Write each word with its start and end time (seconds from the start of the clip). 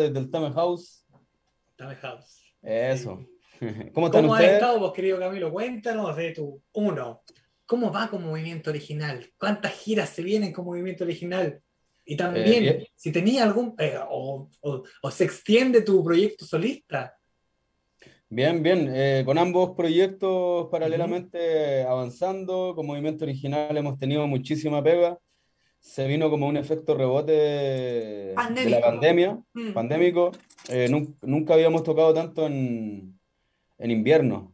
desde 0.00 0.18
el 0.18 0.30
Tame 0.30 0.52
House. 0.52 1.04
Tame 1.76 1.96
House. 1.96 2.42
Eso. 2.62 3.26
¿Cómo 3.94 4.06
están 4.06 4.22
¿Cómo 4.22 4.34
has 4.34 4.40
ustedes? 4.40 4.52
estado, 4.54 4.80
vos, 4.80 4.92
querido 4.92 5.18
Camilo? 5.18 5.50
Cuéntanos 5.52 6.16
de 6.16 6.32
tu 6.32 6.60
uno. 6.74 7.22
¿Cómo 7.64 7.90
va 7.90 8.08
con 8.08 8.22
movimiento 8.24 8.70
original? 8.70 9.26
¿Cuántas 9.38 9.72
giras 9.72 10.10
se 10.10 10.22
vienen 10.22 10.52
con 10.52 10.64
movimiento 10.66 11.04
original? 11.04 11.60
Y 12.04 12.16
también, 12.16 12.64
Eh, 12.64 12.88
si 12.94 13.10
tenía 13.10 13.42
algún. 13.42 13.74
eh, 13.78 13.98
o, 14.08 14.48
o- 14.60 14.82
o 15.02 15.10
se 15.10 15.24
extiende 15.24 15.82
tu 15.82 16.04
proyecto 16.04 16.44
solista. 16.44 17.18
Bien, 18.28 18.62
bien. 18.62 18.90
Eh, 18.94 19.22
con 19.24 19.38
ambos 19.38 19.72
proyectos 19.76 20.68
paralelamente 20.70 21.82
avanzando, 21.84 22.74
con 22.76 22.86
Movimiento 22.86 23.24
Original 23.24 23.76
hemos 23.76 23.98
tenido 23.98 24.26
muchísima 24.26 24.82
pega. 24.82 25.18
Se 25.86 26.04
vino 26.08 26.28
como 26.30 26.48
un 26.48 26.56
efecto 26.56 26.96
rebote 26.96 27.30
de 27.32 28.34
la 28.68 28.80
pandemia, 28.80 29.38
Mm. 29.54 29.72
pandémico. 29.72 30.32
Eh, 30.68 30.88
nun- 30.90 31.16
nunca 31.22 31.54
habíamos 31.54 31.84
tocado 31.84 32.12
tanto 32.12 32.44
en, 32.46 33.16
en 33.78 33.90
invierno. 33.92 34.52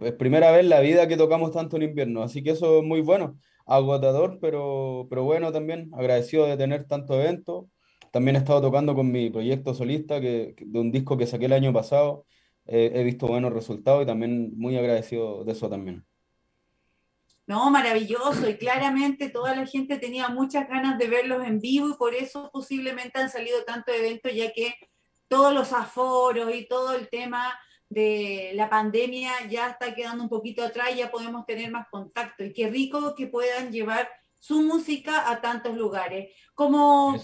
Es 0.00 0.12
primera 0.12 0.52
vez 0.52 0.60
en 0.60 0.68
la 0.68 0.78
vida 0.80 1.08
que 1.08 1.16
tocamos 1.16 1.50
tanto 1.50 1.76
en 1.76 1.82
invierno, 1.82 2.22
así 2.22 2.44
que 2.44 2.50
eso 2.50 2.78
es 2.78 2.84
muy 2.84 3.00
bueno. 3.00 3.36
Agotador, 3.66 4.38
pero, 4.40 5.08
pero 5.10 5.24
bueno 5.24 5.50
también. 5.52 5.90
Agradecido 5.94 6.46
de 6.46 6.56
tener 6.56 6.84
tanto 6.86 7.20
evento. 7.20 7.68
También 8.12 8.36
he 8.36 8.38
estado 8.38 8.60
tocando 8.60 8.94
con 8.94 9.10
mi 9.10 9.30
proyecto 9.30 9.74
solista 9.74 10.20
que, 10.20 10.54
que- 10.56 10.64
de 10.64 10.78
un 10.78 10.92
disco 10.92 11.18
que 11.18 11.26
saqué 11.26 11.46
el 11.46 11.54
año 11.54 11.72
pasado. 11.72 12.24
Eh, 12.66 12.92
he 12.94 13.02
visto 13.02 13.26
buenos 13.26 13.52
resultados 13.52 14.04
y 14.04 14.06
también 14.06 14.52
muy 14.56 14.76
agradecido 14.76 15.42
de 15.44 15.52
eso 15.52 15.68
también. 15.68 16.04
No, 17.46 17.70
maravilloso. 17.70 18.48
Y 18.48 18.56
claramente 18.56 19.28
toda 19.28 19.54
la 19.54 19.66
gente 19.66 19.98
tenía 19.98 20.28
muchas 20.28 20.68
ganas 20.68 20.98
de 20.98 21.08
verlos 21.08 21.44
en 21.44 21.60
vivo 21.60 21.88
y 21.88 21.94
por 21.94 22.14
eso 22.14 22.50
posiblemente 22.52 23.18
han 23.20 23.30
salido 23.30 23.64
tantos 23.64 23.94
eventos, 23.94 24.32
ya 24.34 24.52
que 24.52 24.74
todos 25.28 25.52
los 25.52 25.72
aforos 25.72 26.54
y 26.54 26.66
todo 26.68 26.94
el 26.94 27.08
tema 27.08 27.58
de 27.88 28.52
la 28.54 28.70
pandemia 28.70 29.32
ya 29.50 29.68
está 29.70 29.94
quedando 29.94 30.24
un 30.24 30.30
poquito 30.30 30.62
atrás, 30.62 30.96
ya 30.96 31.10
podemos 31.10 31.44
tener 31.46 31.70
más 31.70 31.88
contacto. 31.90 32.44
Y 32.44 32.52
qué 32.52 32.68
rico 32.68 33.14
que 33.14 33.26
puedan 33.26 33.72
llevar 33.72 34.08
su 34.34 34.62
música 34.62 35.30
a 35.30 35.40
tantos 35.40 35.76
lugares. 35.76 36.34
Como 36.54 37.16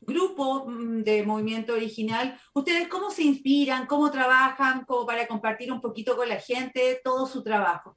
grupo 0.00 0.66
mm, 0.66 1.02
de 1.02 1.22
movimiento 1.24 1.72
original, 1.74 2.38
¿ustedes 2.54 2.88
cómo 2.88 3.10
se 3.10 3.22
inspiran, 3.22 3.86
cómo 3.86 4.10
trabajan, 4.10 4.84
como 4.84 5.06
para 5.06 5.26
compartir 5.26 5.72
un 5.72 5.80
poquito 5.80 6.16
con 6.16 6.28
la 6.28 6.40
gente 6.40 7.00
todo 7.02 7.26
su 7.26 7.42
trabajo? 7.42 7.96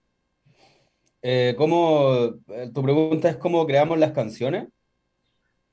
Eh, 1.21 1.55
¿cómo, 1.57 2.35
eh, 2.49 2.71
tu 2.73 2.81
pregunta 2.83 3.29
es 3.29 3.37
cómo 3.37 3.65
creamos 3.65 3.97
las 3.97 4.11
canciones? 4.11 4.67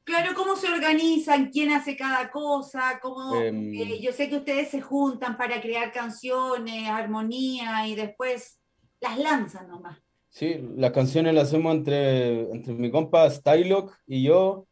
Claro, 0.05 0.35
¿cómo 0.35 0.55
se 0.57 0.69
organizan? 0.69 1.51
¿Quién 1.51 1.71
hace 1.73 1.97
cada 1.97 2.31
cosa? 2.31 2.99
¿Cómo, 3.01 3.35
Em. 3.37 3.73
eh, 3.75 4.01
yo 4.01 4.13
sé 4.13 4.29
que 4.29 4.37
ustedes 4.37 4.69
se 4.69 4.81
juntan 4.83 5.37
para 5.37 5.61
crear 5.63 5.93
canciones, 5.93 6.89
armonía 6.89 7.87
y 7.89 7.95
después 7.95 8.61
las 9.01 9.19
lanzan 9.19 9.69
nomás. 9.69 9.99
Sí, 10.29 10.61
las 10.77 10.91
canciones 10.93 11.35
las 11.35 11.45
hacemos 11.49 11.75
entre, 11.75 12.51
entre 12.51 12.75
mi 12.75 12.91
compa 12.91 13.31
Stylock 13.31 13.95
y 14.07 14.25
yo. 14.25 14.67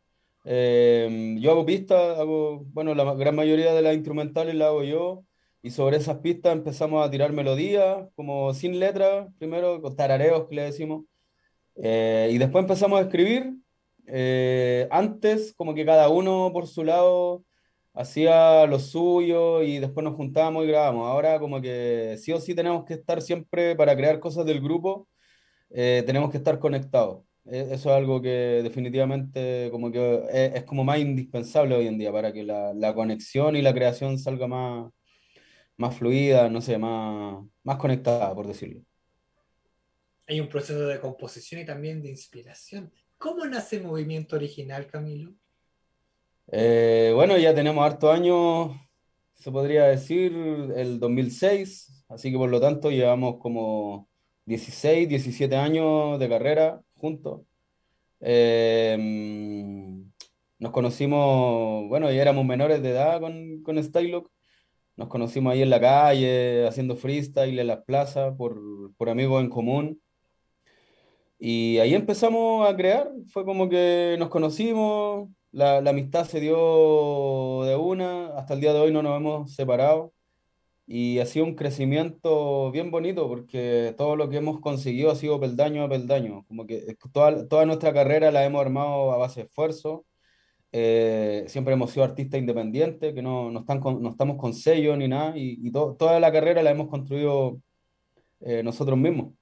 Eh, 0.45 1.37
yo 1.39 1.53
hago 1.53 1.65
pistas, 1.65 2.19
hago, 2.19 2.65
bueno, 2.73 2.95
la 2.95 3.15
gran 3.15 3.37
mayoría 3.37 3.73
de 3.73 3.83
las 3.83 3.95
instrumentales 3.95 4.55
las 4.55 4.69
hago 4.69 4.83
yo. 4.83 5.25
Y 5.63 5.71
sobre 5.71 5.97
esas 5.99 6.19
pistas 6.19 6.53
empezamos 6.53 7.07
a 7.07 7.11
tirar 7.11 7.33
melodías, 7.33 8.09
como 8.17 8.53
sin 8.55 8.81
letra, 8.81 9.29
primero, 9.39 9.81
con 9.81 9.95
tarareos 9.97 10.49
que 10.49 10.57
le 10.57 10.63
decimos. 10.63 11.05
Eh, 11.77 12.31
y 12.33 12.39
después 12.39 12.63
empezamos 12.63 12.99
a 13.01 13.03
escribir. 13.03 13.55
Eh, 14.07 14.89
antes, 14.91 15.55
como 15.55 15.75
que 15.75 15.85
cada 15.87 16.09
uno 16.09 16.51
por 16.53 16.67
su 16.67 16.85
lado 16.85 17.45
hacía 17.95 18.67
lo 18.67 18.79
suyo 18.81 19.63
y 19.63 19.79
después 19.79 20.05
nos 20.05 20.17
juntábamos 20.17 20.65
y 20.65 20.69
grabábamos. 20.69 21.07
Ahora, 21.09 21.39
como 21.41 21.61
que 21.63 22.17
sí 22.21 22.33
o 22.33 22.41
sí 22.41 22.55
tenemos 22.55 22.85
que 22.85 22.95
estar 22.95 23.23
siempre 23.23 23.77
para 23.77 23.97
crear 23.97 24.21
cosas 24.21 24.47
del 24.47 24.61
grupo 24.61 25.09
eh, 25.71 26.03
tenemos 26.07 26.31
que 26.31 26.39
estar 26.39 26.59
conectados. 26.59 27.25
Eh, 27.47 27.69
Eso 27.73 27.91
es 27.91 27.97
algo 27.97 28.21
que 28.23 28.61
definitivamente 28.63 29.69
como 29.71 29.91
que 29.91 30.23
es, 30.33 30.55
es 30.57 30.65
como 30.65 30.85
más 30.85 30.99
indispensable 30.99 31.75
hoy 31.75 31.87
en 31.87 31.99
día 31.99 32.13
para 32.13 32.33
que 32.33 32.45
la, 32.45 32.73
la 32.75 32.95
conexión 32.95 33.57
y 33.57 33.63
la 33.63 33.75
creación 33.75 34.19
salga 34.19 34.47
más, 34.47 34.93
más 35.83 35.97
fluida, 35.97 36.49
no 36.49 36.61
sé, 36.61 36.79
más, 36.79 37.45
más 37.63 37.77
conectada, 37.77 38.35
por 38.35 38.47
decirlo. 38.47 38.83
Hay 40.27 40.41
un 40.41 40.49
proceso 40.49 40.87
de 40.87 41.01
composición 41.01 41.61
y 41.61 41.67
también 41.67 42.01
de 42.01 42.09
inspiración. 42.09 42.91
¿Cómo 43.19 43.45
nace 43.45 43.77
el 43.77 43.85
movimiento 43.85 44.37
original, 44.37 44.87
Camilo? 44.87 45.35
Eh, 46.51 47.13
bueno, 47.15 47.37
ya 47.37 47.55
tenemos 47.55 47.85
hartos 47.85 48.15
años, 48.15 48.73
se 49.35 49.51
podría 49.51 49.85
decir, 49.85 50.33
el 50.77 50.99
2006, 51.01 52.05
así 52.09 52.31
que 52.31 52.39
por 52.39 52.51
lo 52.51 52.61
tanto 52.61 52.91
llevamos 52.91 53.37
como 53.39 54.09
16, 54.47 55.09
17 55.09 55.57
años 55.57 56.19
de 56.19 56.29
carrera 56.29 56.81
juntos. 56.95 57.43
Eh, 58.21 58.97
nos 60.59 60.71
conocimos, 60.71 61.89
bueno, 61.89 62.11
ya 62.13 62.23
éramos 62.23 62.45
menores 62.45 62.83
de 62.83 62.91
edad 62.91 63.21
con, 63.21 63.63
con 63.63 63.83
Stylock. 63.83 64.31
Nos 64.97 65.09
conocimos 65.09 65.53
ahí 65.53 65.63
en 65.63 65.71
la 65.71 65.81
calle, 65.81 66.67
haciendo 66.67 66.97
freestyle 66.97 67.59
en 67.59 67.67
las 67.67 67.85
plazas, 67.85 68.35
por, 68.37 68.61
por 68.97 69.09
amigos 69.09 69.43
en 69.43 69.51
común. 69.51 70.03
Y 71.39 71.79
ahí 71.79 71.95
empezamos 71.95 72.69
a 72.69 72.77
crear, 72.77 73.11
fue 73.29 73.45
como 73.45 73.69
que 73.69 74.17
nos 74.19 74.29
conocimos, 74.29 75.29
la, 75.51 75.81
la 75.81 75.91
amistad 75.91 76.25
se 76.25 76.41
dio 76.41 77.65
de 77.65 77.75
una, 77.77 78.29
hasta 78.39 78.55
el 78.55 78.61
día 78.61 78.73
de 78.73 78.81
hoy 78.81 78.93
no 78.93 79.03
nos 79.03 79.17
hemos 79.17 79.53
separado. 79.55 80.13
Y 80.87 81.21
ha 81.21 81.27
sido 81.27 81.47
un 81.47 81.55
crecimiento 81.55 82.71
bien 82.73 82.91
bonito 82.91 83.29
porque 83.29 83.95
todo 83.97 84.17
lo 84.17 84.29
que 84.29 84.39
hemos 84.39 84.61
conseguido 84.61 85.11
ha 85.11 85.17
sido 85.17 85.41
peldaño 85.41 85.85
a 85.85 85.89
peldaño. 85.89 86.45
Como 86.49 86.67
que 86.67 86.97
toda, 87.13 87.49
toda 87.49 87.67
nuestra 87.67 87.93
carrera 87.93 88.31
la 88.31 88.45
hemos 88.45 88.61
armado 88.61 89.13
a 89.13 89.17
base 89.17 89.41
de 89.41 89.47
esfuerzo. 89.47 90.05
Eh, 90.75 91.45
siempre 91.49 91.75
hemos 91.75 91.91
sido 91.91 92.05
artistas 92.05 92.41
independientes, 92.41 93.13
que 93.15 93.21
no, 93.23 93.51
no, 93.51 93.61
están 93.61 93.79
con- 93.79 94.03
no 94.03 94.11
estamos 94.11 94.37
con 94.39 94.55
sello 94.55 94.97
ni 94.97 95.07
nada. 95.07 95.37
Y, 95.37 95.59
y 95.63 95.71
to- 95.71 95.95
toda 95.99 96.19
la 96.19 96.33
carrera 96.33 96.63
la 96.63 96.71
hemos 96.71 96.89
construido 96.89 97.61
eh, 98.41 98.63
nosotros 98.63 98.99
mismos. 98.99 99.35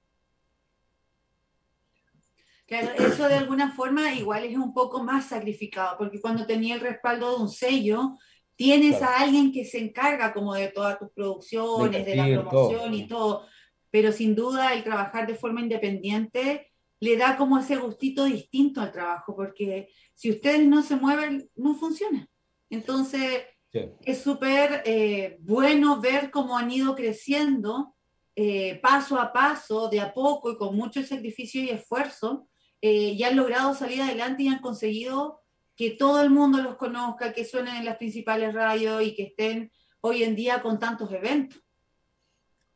Claro, 2.67 2.89
eso 2.97 3.27
de 3.27 3.35
alguna 3.35 3.71
forma 3.73 4.13
igual 4.13 4.45
es 4.45 4.55
un 4.55 4.73
poco 4.73 5.03
más 5.03 5.25
sacrificado, 5.25 5.97
porque 5.97 6.21
cuando 6.21 6.45
tenía 6.45 6.75
el 6.75 6.81
respaldo 6.81 7.35
de 7.35 7.43
un 7.43 7.49
sello, 7.49 8.17
tienes 8.55 8.97
Claro. 8.97 9.13
a 9.13 9.19
alguien 9.21 9.51
que 9.51 9.65
se 9.65 9.79
encarga 9.79 10.33
como 10.33 10.53
de 10.53 10.69
todas 10.69 10.97
tus 10.97 11.09
producciones, 11.11 12.05
de 12.05 12.15
la 12.15 12.27
invertir, 12.27 12.49
promoción 12.49 12.79
todo. 12.91 12.95
y 12.95 13.07
todo, 13.07 13.45
pero 13.89 14.11
sin 14.13 14.35
duda 14.35 14.73
el 14.73 14.83
trabajar 14.85 15.27
de 15.27 15.35
forma 15.35 15.59
independiente 15.61 16.70
le 17.01 17.17
da 17.17 17.35
como 17.35 17.57
ese 17.57 17.75
gustito 17.75 18.23
distinto 18.25 18.79
al 18.79 18.91
trabajo, 18.91 19.35
porque 19.35 19.89
si 20.13 20.31
ustedes 20.31 20.65
no 20.65 20.81
se 20.83 20.95
mueven, 20.95 21.49
no 21.55 21.75
funciona. 21.75 22.29
Entonces, 22.69 23.43
Sí. 23.73 23.89
es 24.03 24.21
súper 24.21 24.83
eh, 24.85 25.37
bueno 25.39 26.01
ver 26.01 26.29
cómo 26.29 26.57
han 26.57 26.69
ido 26.69 26.93
creciendo 26.93 27.95
eh, 28.35 28.79
paso 28.81 29.19
a 29.19 29.31
paso, 29.31 29.87
de 29.89 30.01
a 30.01 30.13
poco 30.13 30.51
y 30.51 30.57
con 30.57 30.75
mucho 30.75 31.01
sacrificio 31.03 31.61
y 31.63 31.69
esfuerzo, 31.69 32.47
eh, 32.81 33.13
y 33.15 33.23
han 33.23 33.35
logrado 33.35 33.73
salir 33.73 34.01
adelante 34.01 34.43
y 34.43 34.47
han 34.47 34.59
conseguido 34.59 35.41
que 35.75 35.91
todo 35.91 36.21
el 36.21 36.29
mundo 36.29 36.61
los 36.61 36.75
conozca, 36.75 37.33
que 37.33 37.45
suenen 37.45 37.75
en 37.77 37.85
las 37.85 37.97
principales 37.97 38.53
radios 38.53 39.01
y 39.03 39.15
que 39.15 39.23
estén 39.23 39.71
hoy 40.01 40.23
en 40.23 40.35
día 40.35 40.61
con 40.61 40.79
tantos 40.79 41.11
eventos. 41.11 41.61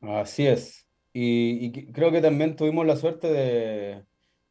Así 0.02 0.46
es. 0.47 0.88
Y, 1.13 1.72
creo 1.94 2.12
que 2.12 2.22
también 2.22 2.56
tuvimos 2.56 2.86
la 2.86 2.97
suerte 2.97 3.31
de, 3.31 4.03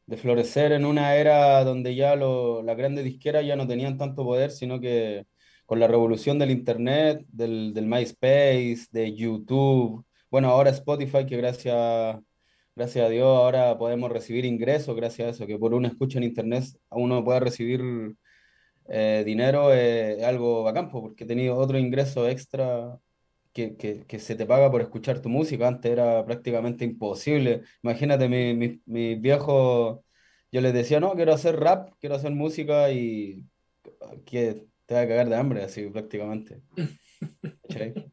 de 0.06 0.16
florecer 0.16 0.72
en 0.72 0.84
una 0.84 1.16
era 1.16 1.64
donde 1.64 1.94
ya 1.94 2.16
lo- 2.16 2.62
las 2.62 2.76
grandes 2.76 3.04
disqueras 3.04 3.44
ya 3.46 3.56
no 3.56 3.66
tenían 3.66 3.98
tanto 3.98 4.24
poder, 4.24 4.50
sino 4.50 4.80
que 4.80 5.26
con 5.66 5.80
la 5.80 5.86
revolución 5.88 6.38
del 6.38 6.50
Internet, 6.50 7.24
del, 7.28 7.72
del 7.74 7.86
MySpace, 7.86 8.86
de 8.90 9.14
YouTube, 9.14 10.04
bueno, 10.30 10.48
ahora 10.50 10.70
Spotify, 10.70 11.24
que 11.26 11.36
gracias, 11.36 12.16
gracias 12.76 13.06
a 13.06 13.08
Dios 13.08 13.26
ahora 13.26 13.76
podemos 13.78 14.10
recibir 14.12 14.44
ingresos 14.44 14.94
gracias 14.96 15.28
a 15.28 15.30
eso, 15.32 15.46
que 15.46 15.58
por 15.58 15.74
una 15.74 15.88
escucha 15.88 16.18
en 16.18 16.24
Internet 16.24 16.64
uno 16.90 17.24
pueda 17.24 17.40
recibir 17.40 17.80
eh, 18.88 19.22
dinero, 19.26 19.72
eh, 19.72 20.18
es 20.18 20.24
algo 20.24 20.62
bacán, 20.62 20.90
po, 20.90 21.02
porque 21.02 21.24
he 21.24 21.26
tenido 21.26 21.56
otro 21.56 21.78
ingreso 21.78 22.28
extra 22.28 22.98
que, 23.54 23.76
que, 23.76 24.04
que 24.04 24.18
se 24.18 24.34
te 24.34 24.44
paga 24.44 24.70
por 24.70 24.82
escuchar 24.82 25.22
tu 25.22 25.28
música. 25.30 25.68
Antes 25.68 25.90
era 25.92 26.24
prácticamente 26.26 26.84
imposible. 26.84 27.62
Imagínate, 27.82 28.28
mi, 28.28 28.52
mi, 28.54 28.82
mis 28.84 29.20
viejos, 29.20 30.00
yo 30.52 30.60
les 30.60 30.74
decía, 30.74 31.00
no, 31.00 31.14
quiero 31.14 31.32
hacer 31.32 31.58
rap, 31.58 31.90
quiero 32.00 32.16
hacer 32.16 32.32
música 32.32 32.90
y 32.90 33.44
que 34.26 34.66
te 34.86 34.94
va 34.94 35.02
a 35.02 35.08
cagar 35.08 35.28
de 35.28 35.36
hambre, 35.36 35.62
así 35.62 35.86
prácticamente. 35.86 36.60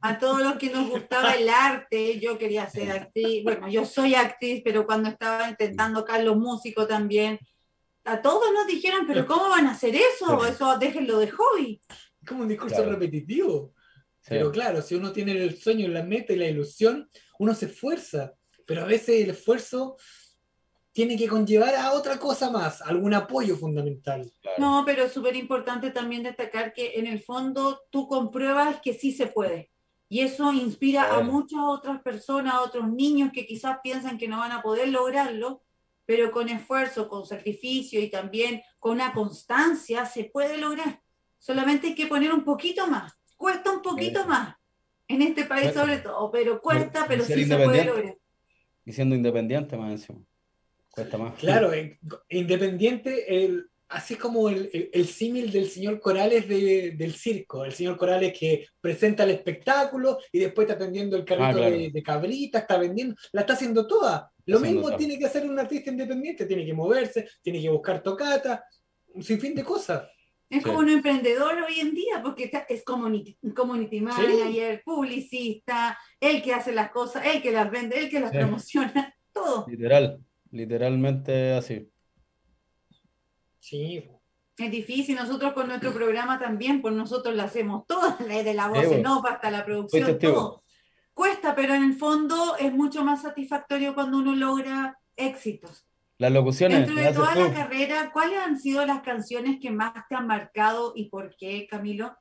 A 0.02 0.18
todos 0.18 0.42
los 0.42 0.56
que 0.56 0.70
nos 0.70 0.90
gustaba 0.90 1.34
el 1.34 1.50
arte, 1.50 2.20
yo 2.20 2.38
quería 2.38 2.70
ser 2.70 2.92
actriz, 2.92 3.44
bueno, 3.44 3.68
yo 3.68 3.84
soy 3.84 4.16
actriz, 4.16 4.62
pero 4.64 4.86
cuando 4.86 5.10
estaba 5.10 5.50
intentando 5.50 6.06
Carlos 6.06 6.38
Músico 6.38 6.88
también, 6.88 7.38
a 8.06 8.22
todos 8.22 8.54
nos 8.54 8.66
dijeron, 8.68 9.06
pero 9.06 9.26
¿cómo 9.26 9.50
van 9.50 9.68
a 9.68 9.72
hacer 9.72 9.96
eso? 9.96 10.46
Eso 10.46 10.78
déjenlo 10.80 11.20
de 11.20 11.30
hobby. 11.30 11.82
Es 11.90 12.28
como 12.28 12.44
un 12.44 12.48
discurso 12.48 12.78
Claro. 12.78 12.92
repetitivo. 12.92 13.74
Sí. 14.22 14.30
Pero 14.30 14.52
claro, 14.52 14.82
si 14.82 14.96
uno 14.96 15.12
tiene 15.12 15.34
el 15.34 15.58
sueño, 15.58 15.88
la 15.88 16.04
meta 16.04 16.34
y 16.34 16.38
la 16.38 16.48
ilusión, 16.48 17.10
uno 17.40 17.54
se 17.54 17.66
esfuerza. 17.66 18.34
Pero 18.66 18.82
a 18.82 18.86
veces 18.86 19.24
el 19.24 19.32
esfuerzo 19.32 19.98
tiene 20.92 21.18
que 21.18 21.28
conllevar 21.28 21.76
a 21.76 21.94
otra 21.94 22.20
cosa 22.20 22.50
más, 22.50 22.82
algún 22.82 23.14
apoyo 23.14 23.56
fundamental. 23.56 24.32
Claro. 24.42 24.58
No, 24.60 24.84
pero 24.86 25.04
es 25.04 25.14
súper 25.14 25.36
importante 25.36 25.92
también 25.92 26.24
destacar 26.24 26.74
que 26.74 26.94
en 26.96 27.08
el 27.08 27.22
fondo 27.22 27.82
tú 27.90 28.08
compruebas 28.08 28.82
que 28.82 28.94
sí 28.94 29.12
se 29.12 29.28
puede. 29.28 29.72
Y 30.10 30.20
eso 30.20 30.52
inspira 30.52 31.16
a 31.16 31.22
muchas 31.22 31.62
otras 31.64 32.02
personas, 32.02 32.56
a 32.56 32.62
otros 32.62 32.92
niños 32.92 33.32
que 33.34 33.46
quizás 33.46 33.78
piensan 33.82 34.18
que 34.18 34.28
no 34.28 34.40
van 34.40 34.52
a 34.52 34.62
poder 34.62 34.90
lograrlo, 34.90 35.64
pero 36.06 36.32
con 36.32 36.50
esfuerzo, 36.50 37.08
con 37.08 37.26
sacrificio 37.26 38.02
y 38.02 38.10
también 38.10 38.62
con 38.78 38.92
una 38.92 39.14
constancia 39.14 40.06
se 40.06 40.26
puede 40.26 40.58
lograr. 40.58 41.02
Solamente 41.40 41.88
hay 41.88 41.96
que 41.96 42.08
poner 42.08 42.34
un 42.34 42.44
poquito 42.44 42.88
más. 42.88 43.21
Cuesta 43.42 43.72
un 43.72 43.82
poquito 43.82 44.20
Eso. 44.20 44.30
más. 44.30 44.56
En 45.08 45.24
este 45.24 45.46
país 45.46 45.74
Bueno. 45.74 45.82
sobre 45.82 45.98
todo, 45.98 46.30
pero 46.32 46.62
cuesta, 46.62 47.06
pero 47.08 47.26
sí 47.26 47.44
se 47.46 47.58
puede 47.58 47.86
lograr. 47.86 48.16
Y 48.86 48.92
siendo 48.94 49.16
independiente 49.16 49.76
más 49.76 49.92
encima. 49.94 50.20
Cuesta 50.92 51.18
más. 51.18 51.34
Claro, 51.40 51.74
en- 51.74 51.98
independiente, 52.30 53.44
el, 53.44 53.66
así 53.90 54.16
como 54.16 54.48
el, 54.48 54.70
el- 54.72 54.90
el 54.94 55.08
símil 55.08 55.52
del 55.52 55.68
señor 55.70 56.00
Corales 56.00 56.48
de- 56.48 56.92
del 56.92 57.14
circo, 57.16 57.66
el 57.66 57.72
señor 57.74 57.98
Corales 57.98 58.38
que 58.38 58.68
presenta 58.80 59.24
el 59.24 59.32
espectáculo 59.32 60.20
y 60.32 60.38
después 60.38 60.66
está 60.70 60.76
atendiendo 60.76 61.18
el 61.18 61.26
carrito 61.26 61.48
Ah, 61.48 61.54
claro. 61.54 61.76
de, 61.78 61.90
de 61.90 62.04
cabrita, 62.04 62.60
está 62.60 62.78
vendiendo, 62.78 63.16
la 63.32 63.42
está 63.42 63.54
haciendo 63.54 63.88
toda. 63.88 64.32
Lo 64.46 64.60
mismo 64.60 64.96
tiene 64.96 65.18
que 65.18 65.26
hacer 65.26 65.50
un 65.50 65.58
artista 65.58 65.90
independiente, 65.90 66.46
tiene 66.46 66.64
que 66.66 66.74
moverse, 66.76 67.28
tiene 67.42 67.60
que 67.60 67.70
buscar 67.70 68.04
tocata, 68.04 68.64
un 69.16 69.24
sinfín 69.24 69.56
de 69.56 69.64
cosas. 69.64 70.08
Es 70.52 70.58
Sí. 70.64 70.64
como 70.68 70.80
un 70.80 70.90
emprendedor 70.90 71.64
hoy 71.64 71.80
en 71.80 71.94
día, 71.96 72.22
porque 72.22 72.44
está- 72.44 72.66
es 72.68 72.84
community, 72.84 73.38
community 73.56 74.02
manager, 74.02 74.82
publicista, 74.84 75.98
el 76.20 76.44
que 76.44 76.54
hace 76.54 76.74
las 76.74 76.92
cosas, 76.92 77.26
el 77.26 77.42
que 77.42 77.52
las 77.52 77.72
vende, 77.72 77.98
el 77.98 78.10
que 78.10 78.20
las 78.20 78.32
Sí. 78.32 78.38
promociona, 78.38 79.16
todo. 79.34 79.66
Literal, 79.70 80.20
literalmente 80.52 81.54
así. 81.54 81.90
Sí, 83.60 84.04
Es 84.58 84.70
difícil, 84.70 85.16
nosotros 85.16 85.54
con 85.54 85.68
nuestro 85.70 85.92
programa 85.94 86.38
también, 86.38 86.82
pues 86.82 86.94
nosotros 86.94 87.34
lo 87.36 87.42
hacemos 87.44 87.88
todas, 87.88 88.20
desde 88.44 88.54
la 88.54 88.68
voz 88.68 88.86
Sí, 88.88 88.94
en 88.96 89.08
off 89.08 89.26
hasta 89.26 89.50
la 89.50 89.66
producción, 89.66 90.20
todo. 90.20 90.64
Cuesta, 91.14 91.56
pero 91.56 91.74
en 91.74 91.84
el 91.84 91.94
fondo 91.96 92.56
es 92.58 92.72
mucho 92.74 93.04
más 93.04 93.22
satisfactorio 93.24 93.96
cuando 93.96 94.18
uno 94.20 94.36
logra 94.36 95.00
éxitos. 95.16 95.88
Las 96.22 96.32
locuciones, 96.34 96.82
Dentro 96.82 96.98
¿qué 96.98 97.02
de 97.02 97.14
toda 97.14 97.34
tú? 97.34 97.40
la 97.40 97.52
carrera, 97.52 98.12
¿cuáles 98.14 98.38
han 98.38 98.60
sido 98.60 98.86
las 98.86 99.02
canciones 99.02 99.58
que 99.60 99.72
más 99.72 99.92
te 100.08 100.14
han 100.14 100.28
marcado 100.28 100.94
y 100.96 101.10
por 101.10 101.36
qué, 101.36 101.66
Camilo? 101.68 102.16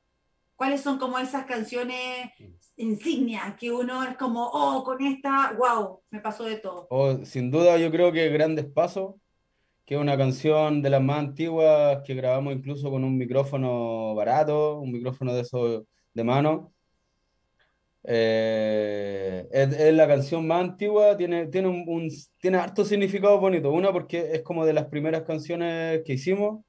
¿Cuáles 0.55 0.81
son 0.81 0.97
como 0.97 1.19
esas 1.19 1.45
canciones 1.45 2.31
insignias 2.77 3.53
que 3.59 3.69
uno 3.71 4.03
es 4.03 4.17
como, 4.17 4.43
oh, 4.47 4.83
con 4.83 5.03
esta, 5.03 5.53
wow, 5.55 6.01
me 6.09 6.19
pasó 6.19 6.45
de 6.45 6.55
todo? 6.55 6.87
Oh, 6.89 7.23
sin 7.23 7.51
duda, 7.51 7.77
yo 7.77 7.91
creo 7.91 8.11
que 8.11 8.27
Grandes 8.29 8.65
Pasos, 8.65 9.17
que 9.85 9.93
es 9.93 10.01
una 10.01 10.17
canción 10.17 10.81
de 10.81 10.89
las 10.89 11.03
más 11.03 11.19
antiguas 11.19 12.01
que 12.03 12.15
grabamos 12.15 12.55
incluso 12.55 12.89
con 12.89 13.03
un 13.03 13.19
micrófono 13.19 14.15
barato, 14.15 14.79
un 14.79 14.91
micrófono 14.91 15.31
de 15.31 15.41
esos 15.41 15.83
de 16.15 16.23
mano. 16.23 16.70
Eh, 18.03 19.47
es, 19.51 19.73
es 19.79 19.93
la 19.93 20.07
canción 20.07 20.45
más 20.47 20.61
antigua, 20.63 21.15
tiene, 21.17 21.47
tiene, 21.47 21.67
un, 21.67 21.83
un- 21.87 22.09
tiene 22.39 22.57
harto 22.57 22.83
significado 22.85 23.39
bonito. 23.39 23.71
Una, 23.71 23.91
porque 23.91 24.31
es 24.33 24.41
como 24.41 24.65
de 24.65 24.73
las 24.73 24.85
primeras 24.87 25.23
canciones 25.23 26.01
que 26.05 26.13
hicimos, 26.13 26.63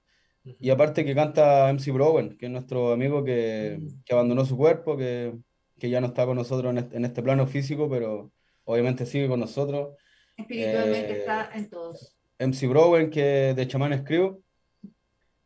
y 0.45 0.71
aparte 0.71 1.05
que 1.05 1.15
canta 1.15 1.69
MC 1.71 1.93
Browen, 1.93 2.37
que 2.37 2.47
es 2.47 2.53
nuestro 2.53 2.93
amigo 2.93 3.23
que, 3.25 3.79
que 4.05 4.13
abandonó 4.15 4.45
su 4.45 4.57
cuerpo, 4.57 4.97
que, 4.97 5.35
que 5.79 5.89
ya 5.91 6.01
no 6.01 6.09
está 6.09 6.27
con 6.27 6.37
nosotros 6.37 6.71
en 6.73 6.79
este, 6.79 6.97
en 6.97 7.05
este 7.05 7.23
plano 7.23 7.47
físico, 7.47 7.89
pero 7.89 8.33
obviamente 8.65 9.07
sigue 9.07 9.29
con 9.29 9.41
nosotros. 9.41 9.97
Espiritualmente 10.37 11.13
Eh, 11.13 11.19
está 11.19 11.51
en 11.55 11.71
todos. 11.71 12.17
MC 12.39 12.67
Browen, 12.67 13.11
que 13.11 13.51
es 13.51 13.57
de 13.57 13.69
Chaman 13.69 14.03
Crew. 14.05 14.43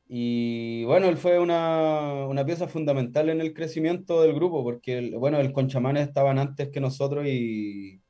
Y 0.09 0.85
bueno, 0.85 1.09
él 1.09 1.17
fue 1.17 1.39
una, 1.41 2.27
una 2.27 2.45
pieza 2.47 2.69
fundamental 2.69 3.29
en 3.29 3.41
el 3.41 3.53
crecimiento 3.53 4.23
del 4.23 4.35
grupo, 4.35 4.63
porque 4.63 4.99
el- 4.99 5.17
bueno, 5.19 5.39
el 5.41 5.53
con 5.53 5.67
chamanes 5.69 6.07
estaban 6.07 6.39
antes 6.39 6.69
que 6.71 6.81
nosotros 6.81 7.27
y 7.27 8.01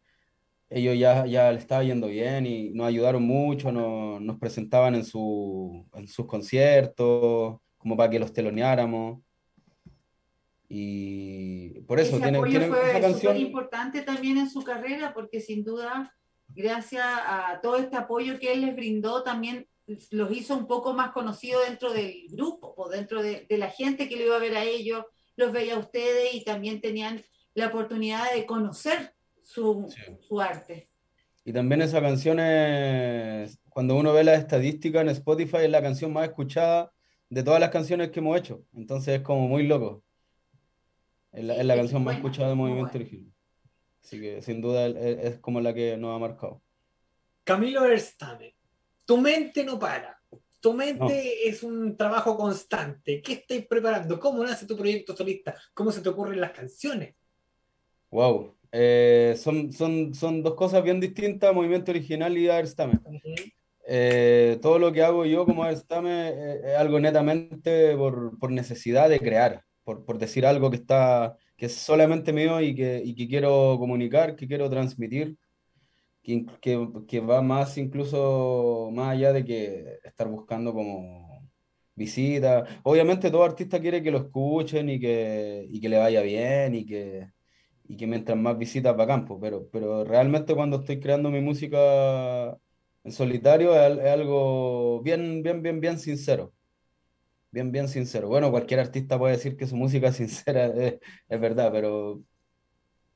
ellos 0.69 0.99
ya, 0.99 1.25
ya 1.27 1.51
le 1.53 1.59
estaba 1.59 1.85
yendo 1.85 2.09
bien 2.09 2.45
y 2.45 2.71
nos 2.71 2.89
ayudaron 2.89 3.23
mucho, 3.23 3.73
nos, 3.73 4.21
nos 4.21 4.39
presentaban 4.39 4.95
en, 4.95 5.05
su, 5.05 5.87
en 5.95 6.07
sus 6.09 6.27
conciertos, 6.27 7.61
como 7.79 7.97
para 7.97 8.11
que 8.11 8.19
los 8.19 8.33
teloneáramos. 8.33 9.21
Y 10.69 11.81
por 11.83 12.01
eso 12.01 12.17
Ese 12.17 12.23
tiene, 12.23 12.39
apoyo 12.39 12.59
tiene 12.59 12.67
fue 12.75 12.91
esa 12.91 13.01
canción. 13.01 13.37
importante 13.37 14.03
también 14.03 14.37
en 14.39 14.51
su 14.51 14.63
carrera, 14.63 15.15
porque 15.15 15.41
sin 15.41 15.63
duda, 15.65 16.13
gracias 16.49 17.05
a 17.07 17.61
todo 17.63 17.77
este 17.77 17.97
apoyo 17.97 18.39
que 18.41 18.53
él 18.53 18.63
les 18.63 18.75
brindó, 18.75 19.23
también 19.23 19.67
los 20.11 20.33
hizo 20.33 20.57
un 20.57 20.67
poco 20.67 20.93
más 20.95 21.13
conocidos 21.13 21.65
dentro 21.67 21.93
del 21.93 22.27
grupo, 22.31 22.75
o 22.77 22.89
dentro 22.89 23.23
de, 23.23 23.47
de 23.49 23.59
la 23.59 23.71
gente 23.71 24.09
que 24.09 24.17
lo 24.17 24.25
iba 24.25 24.37
a 24.37 24.41
ver 24.41 24.57
a 24.57 24.65
ellos, 24.65 25.05
los 25.37 25.53
veía 25.53 25.75
a 25.77 25.79
ustedes 25.79 26.35
y 26.35 26.45
también 26.45 26.81
tenían 26.81 27.25
la 27.55 27.69
oportunidad 27.69 28.33
de 28.35 28.47
conocer 28.47 29.15
su, 29.43 29.87
Sí. 29.89 30.03
su 30.21 30.41
arte. 30.41 30.91
Y 31.45 31.53
también 31.53 31.81
esa 31.83 32.01
canción 32.01 32.41
es, 32.41 33.61
cuando 33.71 33.95
uno 33.97 34.13
ve 34.13 34.25
las 34.25 34.39
estadísticas 34.41 35.03
en 35.03 35.11
Spotify, 35.11 35.59
es 35.63 35.71
la 35.71 35.81
canción 35.81 36.13
más 36.13 36.29
escuchada 36.29 36.93
de 37.31 37.43
todas 37.45 37.61
las 37.61 37.71
canciones 37.71 38.11
que 38.11 38.19
hemos 38.19 38.37
hecho. 38.39 38.65
Entonces 38.75 39.15
es 39.19 39.21
como 39.23 39.47
muy 39.47 39.63
loco. 39.65 40.03
Es 41.31 41.45
la, 41.45 41.55
Sí, 41.55 41.61
es 41.61 41.67
la 41.67 41.75
es 41.75 41.81
canción 41.81 42.03
más 42.05 42.17
escuchada 42.17 42.49
de 42.49 42.55
Movimiento. 42.57 42.97
Original. 42.99 43.33
Así 44.03 44.21
que 44.21 44.43
sin 44.43 44.61
duda 44.61 44.87
es, 44.87 45.35
es 45.35 45.39
como 45.39 45.61
la 45.61 45.73
que 45.75 45.97
nos 45.97 46.17
ha 46.17 46.19
marcado. 46.19 46.63
Camilo 47.45 47.83
Verstappen, 47.83 48.53
tu 49.07 49.17
mente 49.17 49.65
no 49.65 49.79
para. 49.79 50.21
Tu 50.61 50.73
mente 50.73 51.49
es 51.49 51.63
un 51.63 51.97
trabajo 51.97 52.37
constante. 52.37 53.23
¿Qué 53.23 53.35
estáis 53.35 53.67
preparando? 53.67 54.19
¿Cómo 54.19 54.43
nace 54.45 54.67
tu 54.67 54.77
proyecto 54.77 55.17
solista? 55.17 55.55
¿Cómo 55.73 55.93
se 55.93 56.01
te 56.01 56.09
ocurren 56.09 56.41
las 56.41 56.51
canciones? 56.51 57.15
Wow. 58.11 58.57
Eh, 58.73 59.37
son, 59.39 59.73
son, 59.73 60.13
son 60.13 60.43
dos 60.43 60.55
cosas 60.55 60.83
bien 60.83 61.01
distintas, 61.01 61.55
Movimiento 61.55 61.93
Original 61.93 62.37
y 62.37 62.49
Aerstame. 62.49 62.99
Eh, 63.87 64.59
todo 64.61 64.81
lo 64.81 64.93
que 64.93 65.03
hago 65.03 65.25
yo 65.25 65.47
como 65.47 65.63
Aerstame 65.63 66.31
eh, 66.31 66.61
es 66.65 66.77
algo 66.77 66.99
netamente 66.99 67.97
por, 67.97 68.37
por 68.39 68.51
necesidad 68.51 69.09
de 69.09 69.21
crear, 69.21 69.63
por, 69.85 70.05
por 70.05 70.19
decir 70.19 70.45
algo 70.45 70.71
que 70.71 70.79
está, 70.79 71.37
que 71.57 71.67
es 71.67 71.75
solamente 71.75 72.33
mío 72.33 72.61
y 72.61 72.75
que, 72.75 73.01
y 73.05 73.15
que 73.15 73.29
quiero 73.29 73.77
comunicar, 73.79 74.35
que 74.35 74.49
quiero 74.49 74.69
transmitir, 74.69 75.37
que, 76.27 76.89
que, 77.07 77.21
va 77.21 77.41
más 77.43 77.79
incluso 77.79 78.91
más 78.93 79.11
allá 79.13 79.33
de 79.33 79.45
que 79.45 79.99
estar 80.05 80.29
buscando 80.29 80.73
como 80.75 81.49
visitas. 81.95 82.69
Obviamente 82.83 83.31
todo 83.31 83.45
artista 83.45 83.81
quiere 83.81 84.03
que 84.03 84.11
lo 84.11 84.19
escuchen 84.19 84.91
y 84.91 84.99
que, 85.01 85.67
y 85.71 85.81
que 85.81 85.89
le 85.89 85.99
vaya 85.99 86.23
bien 86.23 86.75
y 86.75 86.87
que, 86.87 87.31
y 87.85 87.97
que 87.97 88.07
mientras 88.07 88.37
más 88.39 88.59
visitas 88.59 88.99
va 88.99 89.07
campo, 89.07 89.41
pero, 89.41 89.69
pero 89.73 90.05
realmente 90.05 90.55
cuando 90.55 90.79
estoy 90.79 91.01
creando 91.01 91.31
mi 91.31 91.41
música 91.41 92.59
en 93.05 93.13
solitario 93.13 93.75
es 93.75 94.05
algo 94.07 95.03
bien, 95.03 95.43
bien, 95.43 95.63
bien, 95.63 95.81
bien 95.81 95.99
sincero. 95.99 96.53
Bien, 97.51 97.73
bien 97.73 97.89
sincero. 97.89 98.29
Bueno, 98.29 98.51
cualquier 98.51 98.81
artista 98.81 99.19
puede 99.19 99.37
decir 99.37 99.57
que 99.57 99.67
su 99.67 99.77
música 99.77 100.09
es 100.09 100.17
sincera, 100.17 100.67
es, 100.67 100.99
es 101.29 101.41
verdad, 101.41 101.71
pero, 101.73 102.23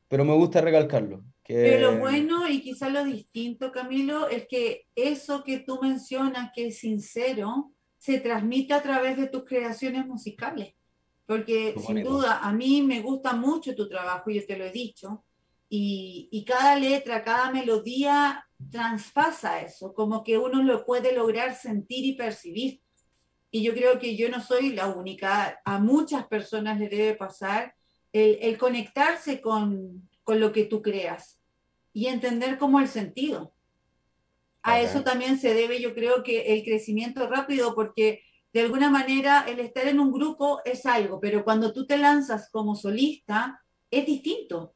pero 0.09 0.25
me 0.25 0.35
gusta 0.35 0.61
recalcarlo. 0.61 1.25
Que, 1.51 1.57
Pero 1.57 1.91
lo 1.91 1.99
bueno 1.99 2.49
y 2.49 2.61
quizás 2.61 2.93
lo 2.93 3.03
distinto, 3.03 3.73
Camilo, 3.73 4.29
es 4.29 4.47
que 4.47 4.87
eso 4.95 5.43
que 5.43 5.59
tú 5.59 5.81
mencionas, 5.83 6.53
que 6.55 6.69
es 6.69 6.79
sincero, 6.79 7.73
se 7.99 8.21
transmite 8.21 8.73
a 8.73 8.81
través 8.81 9.17
de 9.17 9.27
tus 9.27 9.45
creaciones 9.45 10.07
musicales. 10.07 10.77
Porque 11.27 11.75
sin 11.85 12.05
duda, 12.05 12.39
a 12.39 12.53
mí 12.53 12.83
me 12.83 13.01
gusta 13.01 13.33
mucho 13.33 13.75
tu 13.75 13.89
trabajo, 13.89 14.31
yo 14.31 14.47
te 14.47 14.57
lo 14.57 14.65
he 14.65 14.71
dicho, 14.71 15.25
y, 15.69 16.29
y 16.31 16.45
cada 16.45 16.77
letra, 16.77 17.25
cada 17.25 17.51
melodía 17.51 18.47
transpasa 18.71 19.61
eso, 19.61 19.93
como 19.93 20.23
que 20.23 20.39
uno 20.39 20.63
lo 20.63 20.87
puede 20.87 21.13
lograr 21.13 21.57
sentir 21.57 22.05
y 22.05 22.15
percibir. 22.15 22.81
Y 23.51 23.65
yo 23.65 23.75
creo 23.75 23.99
que 23.99 24.15
yo 24.15 24.29
no 24.29 24.41
soy 24.41 24.73
la 24.73 24.87
única, 24.87 25.61
a 25.65 25.81
muchas 25.81 26.29
personas 26.29 26.79
le 26.79 26.89
debe 26.89 27.15
pasar 27.17 27.75
el, 28.13 28.39
el 28.41 28.57
conectarse 28.57 29.41
con, 29.41 30.09
con 30.23 30.39
lo 30.39 30.53
que 30.53 30.67
tú 30.67 30.81
creas 30.81 31.40
y 31.93 32.07
entender 32.07 32.59
como 32.59 32.81
el 32.81 32.89
sentido. 32.89 33.53
A 34.63 34.81
eso 34.81 35.03
también 35.03 35.39
se 35.39 35.55
debe, 35.55 35.81
yo 35.81 35.95
creo 35.95 36.23
que 36.23 36.53
el 36.55 36.65
crecimiento 36.65 37.27
rápido, 37.29 37.75
porque 37.75 38.23
de 38.53 38.61
alguna 38.61 38.91
manera 38.91 39.45
el 39.49 39.59
estar 39.61 39.87
en 39.87 40.01
un 40.01 40.13
grupo 40.13 40.61
es 40.65 40.85
algo, 40.87 41.19
pero 41.21 41.45
cuando 41.45 41.73
tú 41.73 41.87
te 41.87 41.97
lanzas 41.97 42.51
como 42.51 42.75
solista 42.77 43.63
es 43.91 44.07
distinto. 44.07 44.75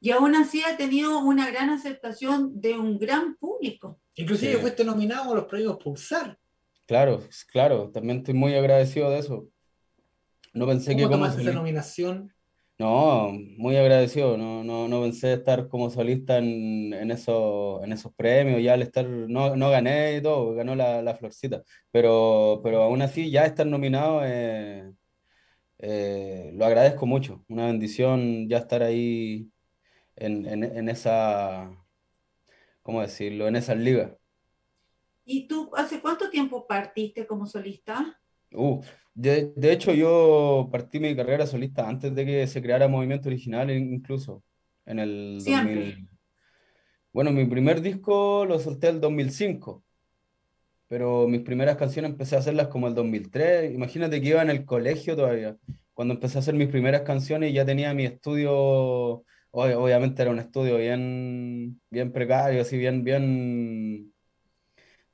Y 0.00 0.10
aún 0.10 0.34
así 0.34 0.62
ha 0.62 0.76
tenido 0.76 1.18
una 1.20 1.48
gran 1.50 1.70
aceptación 1.70 2.60
de 2.60 2.76
un 2.78 2.98
gran 2.98 3.36
público. 3.36 4.00
Inclusive 4.14 4.54
Sí. 4.54 4.58
fuiste 4.60 4.84
nominado 4.84 5.32
a 5.32 5.36
los 5.36 5.44
premios 5.44 5.76
Pulsar. 5.78 6.38
Claro, 6.86 7.22
claro, 7.52 7.90
también 7.90 8.18
estoy 8.18 8.34
muy 8.34 8.54
agradecido 8.54 9.10
de 9.10 9.18
eso. 9.18 9.46
no 10.54 10.66
pensé 10.66 10.94
que 10.96 11.04
¿Cómo 11.04 11.14
tomaste 11.16 11.42
esa 11.42 11.52
nominación? 11.52 12.34
No, 12.82 13.32
muy 13.58 13.76
agradecido, 13.76 14.36
no, 14.36 14.64
no, 14.64 14.88
no 14.88 15.02
pensé 15.02 15.34
estar 15.34 15.68
como 15.68 15.90
solista 15.90 16.38
en, 16.38 16.92
en, 16.94 17.10
eso- 17.10 17.82
en 17.84 17.92
esos 17.92 18.12
premios, 18.14 18.62
ya 18.62 18.74
al 18.74 18.82
estar, 18.82 19.06
no, 19.08 19.56
no 19.56 19.70
gané 19.70 20.16
y 20.16 20.22
todo, 20.22 20.54
ganó 20.54 20.74
la, 20.76 21.02
la 21.02 21.14
Florcita, 21.16 21.62
pero, 21.90 22.60
pero 22.64 22.82
aún 22.82 23.02
así 23.02 23.30
ya 23.30 23.44
estar 23.46 23.66
nominado, 23.66 24.22
eh, 24.24 24.92
eh, 25.78 26.52
lo 26.54 26.66
agradezco 26.66 27.06
mucho, 27.06 27.44
una 27.48 27.66
bendición 27.66 28.48
ya 28.48 28.58
estar 28.58 28.82
ahí 28.82 29.50
en, 30.16 30.46
en, 30.46 30.64
en 30.64 30.88
esa, 30.88 31.70
¿cómo 32.82 33.00
decirlo?, 33.02 33.48
en 33.48 33.56
esas 33.56 33.76
ligas. 33.78 34.12
¿Y 35.24 35.48
tú 35.48 35.70
hace 35.76 36.00
cuánto 36.00 36.30
tiempo 36.30 36.66
partiste 36.66 37.26
como 37.26 37.46
solista? 37.46 38.20
Uh, 38.54 38.82
de, 39.14 39.52
de 39.56 39.72
hecho, 39.72 39.92
yo 39.94 40.68
partí 40.72 41.00
mi 41.00 41.14
carrera 41.16 41.46
solista 41.46 41.88
antes 41.88 42.14
de 42.14 42.24
que 42.26 42.46
se 42.46 42.62
creara 42.62 42.88
Movimiento 42.88 43.28
Original, 43.28 43.70
in- 43.70 43.94
incluso 43.94 44.42
en 44.86 44.98
el 44.98 45.38
Siempre. 45.38 45.74
2000. 45.74 46.08
Bueno, 47.12 47.30
mi 47.32 47.44
primer 47.46 47.80
disco 47.82 48.44
lo 48.46 48.58
solté 48.58 48.88
el 48.88 49.00
2005, 49.00 49.84
pero 50.88 51.26
mis 51.28 51.40
primeras 51.42 51.76
canciones 51.76 52.10
empecé 52.12 52.36
a 52.36 52.40
hacerlas 52.40 52.68
como 52.68 52.88
el 52.88 52.94
2003. 52.94 53.74
Imagínate 53.74 54.20
que 54.20 54.28
iba 54.30 54.42
en 54.42 54.50
el 54.50 54.64
colegio 54.64 55.16
todavía. 55.16 55.56
Cuando 55.94 56.14
empecé 56.14 56.38
a 56.38 56.40
hacer 56.40 56.54
mis 56.54 56.68
primeras 56.68 57.02
canciones 57.02 57.52
ya 57.54 57.64
tenía 57.64 57.94
mi 57.94 58.04
estudio, 58.06 58.52
ob- 59.52 59.76
obviamente 59.76 60.22
era 60.22 60.30
un 60.30 60.38
estudio 60.38 60.78
bien, 60.78 61.80
bien 61.90 62.12
precario, 62.12 62.62
así 62.62 62.76
bien, 62.78 63.04
bien 63.04 64.11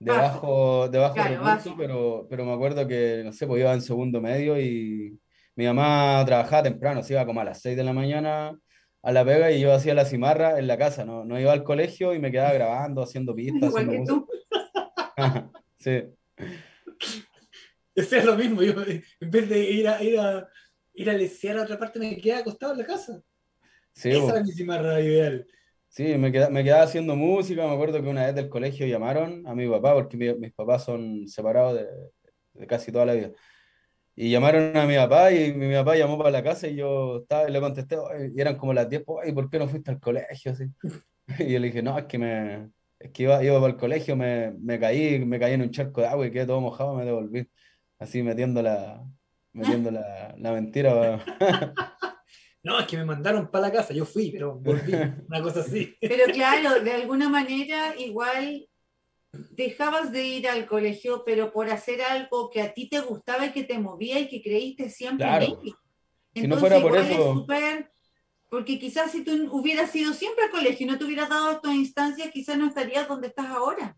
de 0.00 0.12
Básico, 0.12 0.46
bajo, 0.46 0.88
de 0.88 0.98
bajo 0.98 1.14
claro, 1.14 1.30
recursos, 1.30 1.54
básico. 1.56 1.76
pero, 1.76 2.26
pero 2.30 2.44
me 2.44 2.52
acuerdo 2.52 2.86
que, 2.86 3.22
no 3.24 3.32
sé, 3.32 3.46
pues 3.46 3.60
iba 3.60 3.72
en 3.72 3.82
segundo 3.82 4.20
medio 4.20 4.60
y 4.60 5.18
mi 5.56 5.64
mamá 5.66 6.22
trabajaba 6.24 6.62
temprano, 6.62 7.02
se 7.02 7.14
iba 7.14 7.26
como 7.26 7.40
a 7.40 7.44
las 7.44 7.60
6 7.60 7.76
de 7.76 7.84
la 7.84 7.92
mañana 7.92 8.56
a 9.02 9.12
la 9.12 9.24
pega 9.24 9.50
y 9.50 9.60
yo 9.60 9.72
hacía 9.72 9.94
la 9.94 10.04
cimarra 10.04 10.58
en 10.58 10.66
la 10.66 10.76
casa, 10.76 11.04
no, 11.04 11.24
no 11.24 11.38
iba 11.40 11.52
al 11.52 11.64
colegio 11.64 12.14
y 12.14 12.18
me 12.18 12.30
quedaba 12.30 12.52
grabando, 12.52 13.02
haciendo 13.02 13.34
pistas, 13.34 13.62
Igual 13.70 13.86
haciendo 13.88 14.26
que 14.26 14.26
tú. 14.26 14.28
Sí, 15.80 16.02
Ese 17.94 18.18
es 18.18 18.24
lo 18.24 18.36
mismo. 18.36 18.62
Yo, 18.62 18.74
en 18.82 19.30
vez 19.30 19.48
de 19.48 19.58
ir 19.70 19.88
a, 19.88 20.02
ir 20.02 20.18
a, 20.18 20.48
ir 20.94 21.10
a 21.10 21.12
lesear 21.14 21.58
a 21.58 21.62
otra 21.62 21.78
parte, 21.78 21.98
me 21.98 22.16
quedaba 22.16 22.40
acostado 22.40 22.72
en 22.72 22.78
la 22.78 22.86
casa. 22.86 23.20
sí, 23.92 24.10
Esa 24.10 24.20
pues. 24.20 24.34
era 24.34 24.44
mi 24.44 24.52
cimarra 24.52 25.00
ideal. 25.00 25.46
Sí, 25.88 26.16
me 26.18 26.30
quedaba, 26.30 26.50
me 26.50 26.62
quedaba 26.62 26.82
haciendo 26.84 27.16
música, 27.16 27.66
me 27.66 27.72
acuerdo 27.74 28.00
que 28.02 28.08
una 28.08 28.26
vez 28.26 28.34
del 28.34 28.48
colegio 28.48 28.86
llamaron 28.86 29.46
a 29.46 29.54
mi 29.54 29.66
papá, 29.68 29.94
porque 29.94 30.16
mi- 30.16 30.34
mis 30.34 30.52
papás 30.52 30.84
son 30.84 31.26
separados 31.26 31.74
de, 31.74 31.86
de 32.54 32.66
casi 32.66 32.92
toda 32.92 33.06
la 33.06 33.14
vida. 33.14 33.30
Y 34.16 34.30
llamaron 34.30 34.76
a 34.76 34.86
mi 34.86 34.96
papá 34.96 35.32
y 35.32 35.52
mi, 35.54 35.68
mi 35.68 35.74
papá 35.74 35.96
llamó 35.96 36.18
para 36.18 36.30
la 36.30 36.42
casa 36.42 36.68
y 36.68 36.76
yo 36.76 37.18
estaba 37.22 37.48
y 37.48 37.52
le 37.52 37.60
contesté, 37.60 37.96
y 38.34 38.40
eran 38.40 38.56
como 38.58 38.74
las 38.74 38.88
10, 38.90 39.02
pues, 39.04 39.24
"Oye, 39.24 39.32
¿por 39.34 39.50
qué 39.50 39.58
no 39.58 39.68
fuiste 39.68 39.90
al 39.92 40.00
colegio? 40.00 40.52
Así. 40.52 40.64
Y 41.48 41.52
yo 41.52 41.58
le 41.60 41.68
dije, 41.68 41.82
no, 41.82 41.98
es 41.98 42.06
que 42.06 42.18
me, 42.18 42.70
es 42.98 43.12
que 43.12 43.24
iba, 43.24 43.42
iba 43.44 43.60
para 43.60 43.72
el 43.74 43.78
colegio, 43.78 44.16
me, 44.16 44.52
me 44.60 44.78
caí, 44.80 45.24
me 45.24 45.38
caí 45.40 45.54
en 45.54 45.62
un 45.62 45.70
charco 45.70 46.00
de 46.02 46.08
agua 46.08 46.26
y 46.26 46.30
quedé 46.32 46.46
todo 46.46 46.60
mojado, 46.60 46.94
me 46.94 47.04
devolví. 47.04 47.48
Así 47.98 48.22
metiendo 48.22 48.62
la, 48.62 49.02
metiendo 49.52 49.90
la, 49.90 50.34
la 50.38 50.52
mentira. 50.52 51.24
No, 52.68 52.78
es 52.80 52.86
que 52.86 52.96
me 52.98 53.04
mandaron 53.04 53.50
para 53.50 53.68
la 53.68 53.72
casa. 53.72 53.94
Yo 53.94 54.04
fui, 54.04 54.30
pero 54.30 54.58
volví. 54.58 54.92
Una 55.28 55.42
cosa 55.42 55.60
así. 55.60 55.96
Pero 56.00 56.24
claro, 56.32 56.80
de 56.84 56.92
alguna 56.92 57.28
manera 57.28 57.94
igual 57.98 58.68
dejabas 59.32 60.12
de 60.12 60.24
ir 60.26 60.48
al 60.48 60.66
colegio, 60.66 61.22
pero 61.24 61.52
por 61.52 61.70
hacer 61.70 62.02
algo 62.02 62.50
que 62.50 62.62
a 62.62 62.72
ti 62.74 62.88
te 62.88 63.00
gustaba 63.00 63.46
y 63.46 63.52
que 63.52 63.64
te 63.64 63.78
movía 63.78 64.18
y 64.20 64.28
que 64.28 64.42
creíste 64.42 64.90
siempre 64.90 65.34
en 65.34 65.40
Claro, 65.40 65.46
ello. 65.62 65.78
si 66.34 66.46
no 66.46 66.56
Entonces 66.56 66.60
fuera 66.60 66.80
por 66.80 66.92
igual 66.92 67.04
es 67.04 67.10
eso, 67.12 67.34
súper, 67.34 67.90
porque 68.50 68.78
quizás 68.78 69.10
si 69.12 69.24
tú 69.24 69.32
hubieras 69.52 69.94
ido 69.96 70.12
siempre 70.14 70.44
al 70.44 70.50
colegio 70.50 70.86
y 70.86 70.90
no 70.90 70.98
te 70.98 71.04
hubieras 71.04 71.28
dado 71.28 71.52
estas 71.52 71.74
instancias, 71.74 72.30
quizás 72.32 72.58
no 72.58 72.66
estarías 72.68 73.08
donde 73.08 73.28
estás 73.28 73.46
ahora. 73.46 73.96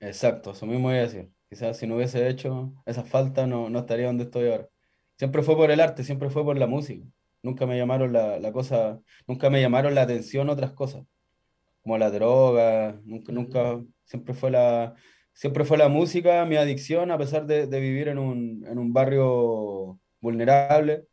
exacto, 0.00 0.52
eso 0.52 0.66
mismo 0.66 0.88
voy 0.88 0.98
a 0.98 1.02
decir. 1.02 1.30
Quizás 1.48 1.78
si 1.78 1.86
no 1.86 1.96
hubiese 1.96 2.28
hecho 2.28 2.72
esa 2.86 3.04
falta, 3.04 3.46
no, 3.46 3.68
no 3.70 3.80
estaría 3.80 4.06
donde 4.06 4.24
estoy 4.24 4.48
ahora. 4.50 4.68
Siempre 5.18 5.42
fue 5.42 5.56
por 5.56 5.70
el 5.70 5.80
arte, 5.80 6.04
siempre 6.04 6.30
fue 6.30 6.44
por 6.44 6.58
la 6.58 6.66
música. 6.66 7.06
Nunca 7.42 7.66
me 7.66 7.76
llamaron 7.76 8.12
la, 8.12 8.38
la 8.38 8.52
cosa, 8.52 9.00
nunca 9.26 9.50
me 9.50 9.60
llamaron 9.60 9.94
la 9.94 10.02
atención 10.02 10.48
otras 10.48 10.72
cosas, 10.72 11.04
como 11.82 11.98
la 11.98 12.10
droga, 12.10 13.00
nunca, 13.04 13.32
nunca, 13.32 13.82
siempre 14.04 14.32
fue 14.32 14.50
la, 14.50 14.94
siempre 15.32 15.64
fue 15.64 15.76
la 15.76 15.88
música, 15.88 16.44
mi 16.44 16.56
adicción, 16.56 17.10
a 17.10 17.18
pesar 17.18 17.46
de, 17.46 17.66
de 17.66 17.80
vivir 17.80 18.08
en 18.08 18.18
un, 18.18 18.64
en 18.66 18.78
un 18.78 18.92
barrio 18.92 19.98
vulnerable, 20.20 21.06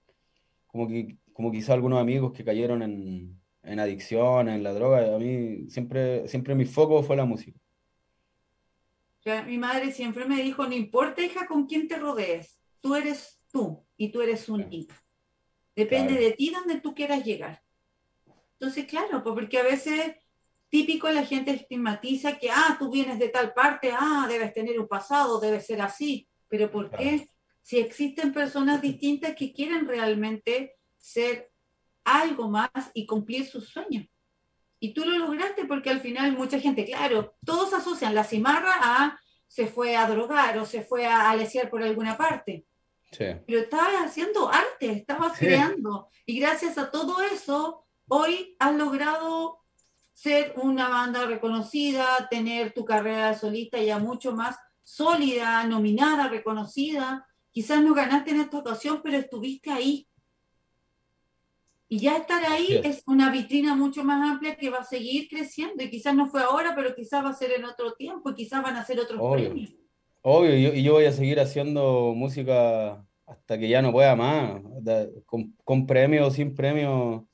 como 0.67 0.87
que, 0.87 1.17
como 1.33 1.51
quizá 1.51 1.73
algunos 1.73 1.99
amigos 1.99 2.31
que 2.31 2.45
cayeron 2.45 2.83
en, 2.83 3.41
en 3.63 3.79
adicción, 3.79 4.49
en 4.49 4.61
la 4.63 4.73
droga, 4.73 5.15
a 5.15 5.19
mí 5.19 5.69
siempre, 5.69 6.27
siempre 6.27 6.53
mi 6.55 6.65
foco 6.65 7.01
fue 7.03 7.15
la 7.15 7.25
música. 7.25 7.59
Mi 9.45 9.57
madre 9.57 9.91
siempre 9.91 10.25
me 10.25 10.41
dijo, 10.41 10.65
no 10.65 10.73
importa, 10.73 11.23
hija, 11.23 11.45
con 11.45 11.65
quién 11.65 11.87
te 11.87 11.97
rodees, 11.97 12.59
tú 12.81 12.95
eres 12.95 13.39
tú 13.51 13.83
y 13.97 14.11
tú 14.11 14.21
eres 14.21 14.47
única. 14.49 14.95
Depende 15.75 16.13
claro, 16.13 16.25
de 16.25 16.31
ti 16.33 16.51
donde 16.51 16.81
tú 16.81 16.93
quieras 16.93 17.23
llegar. 17.23 17.63
Entonces, 18.59 18.85
claro, 18.85 19.23
pues 19.23 19.35
porque 19.35 19.59
a 19.59 19.63
veces 19.63 20.15
típico 20.69 21.09
la 21.09 21.25
gente 21.25 21.51
estigmatiza 21.51 22.37
que, 22.37 22.49
ah, 22.51 22.75
tú 22.77 22.91
vienes 22.91 23.19
de 23.19 23.29
tal 23.29 23.53
parte, 23.53 23.91
ah, 23.93 24.25
debes 24.29 24.53
tener 24.53 24.79
un 24.79 24.87
pasado, 24.87 25.39
debes 25.39 25.65
ser 25.65 25.81
así. 25.81 26.27
Pero 26.47 26.69
¿por 26.69 26.89
claro. 26.89 27.03
qué? 27.03 27.29
Si 27.61 27.77
existen 27.77 28.33
personas 28.33 28.81
distintas 28.81 29.35
que 29.35 29.53
quieren 29.53 29.87
realmente 29.87 30.75
ser 30.97 31.51
algo 32.03 32.49
más 32.49 32.69
y 32.93 33.05
cumplir 33.05 33.45
sus 33.45 33.69
sueños. 33.69 34.07
Y 34.79 34.93
tú 34.93 35.05
lo 35.05 35.17
lograste 35.17 35.65
porque 35.65 35.89
al 35.89 36.01
final 36.01 36.35
mucha 36.35 36.59
gente, 36.59 36.85
claro, 36.85 37.35
todos 37.45 37.73
asocian 37.73 38.15
la 38.15 38.23
cimarra 38.23 38.73
a 38.81 39.19
se 39.47 39.67
fue 39.67 39.95
a 39.95 40.07
drogar 40.07 40.57
o 40.57 40.65
se 40.65 40.81
fue 40.81 41.05
a, 41.05 41.29
a 41.29 41.35
lesear 41.35 41.69
por 41.69 41.83
alguna 41.83 42.17
parte 42.17 42.65
Sí, 43.11 43.25
pero 43.47 43.59
estabas 43.59 44.05
haciendo 44.05 44.49
arte, 44.49 44.91
estabas 44.91 45.37
sí, 45.37 45.45
creando. 45.45 46.09
Y 46.25 46.39
gracias 46.39 46.77
a 46.77 46.91
todo 46.91 47.21
eso, 47.21 47.85
hoy 48.07 48.55
has 48.59 48.75
logrado 48.75 49.59
ser 50.13 50.53
una 50.57 50.89
banda 50.89 51.25
reconocida, 51.25 52.27
tener 52.29 52.73
tu 52.73 52.83
carrera 52.85 53.29
de 53.29 53.37
solista 53.37 53.81
ya 53.81 53.99
mucho 53.99 54.33
más 54.33 54.57
sólida, 54.83 55.63
nominada, 55.63 56.27
reconocida. 56.27 57.25
Quizás 57.51 57.81
no 57.81 57.93
ganaste 57.93 58.31
en 58.31 58.41
esta 58.41 58.57
ocasión, 58.57 59.01
pero 59.03 59.17
estuviste 59.17 59.71
ahí. 59.71 60.07
Y 61.87 61.99
ya 61.99 62.17
estar 62.17 62.43
ahí 62.45 62.81
es. 62.83 62.97
es 62.97 63.03
una 63.07 63.31
vitrina 63.31 63.75
mucho 63.75 64.03
más 64.03 64.29
amplia 64.29 64.55
que 64.57 64.69
va 64.69 64.79
a 64.79 64.83
seguir 64.83 65.27
creciendo. 65.27 65.83
Y 65.83 65.89
quizás 65.89 66.13
no 66.13 66.27
fue 66.27 66.43
ahora, 66.43 66.75
pero 66.75 66.93
quizás 66.93 67.23
va 67.23 67.29
a 67.29 67.33
ser 67.33 67.53
en 67.53 67.65
otro 67.65 67.93
tiempo 67.93 68.29
y 68.29 68.35
quizás 68.35 68.61
van 68.61 68.75
a 68.75 68.85
ser 68.85 68.99
otros 68.99 69.19
Obvio. 69.19 69.49
premios. 69.49 69.73
Obvio, 70.21 70.55
y 70.55 70.63
yo, 70.63 70.73
y 70.73 70.83
yo 70.83 70.93
voy 70.93 71.05
a 71.05 71.11
seguir 71.11 71.39
haciendo 71.39 72.13
música 72.15 73.05
hasta 73.25 73.57
que 73.57 73.69
ya 73.69 73.81
no 73.81 73.91
pueda 73.91 74.15
más, 74.15 74.61
con, 75.25 75.55
con 75.63 75.85
premio 75.87 76.27
o 76.27 76.31
sin 76.31 76.55
premio. 76.55 77.27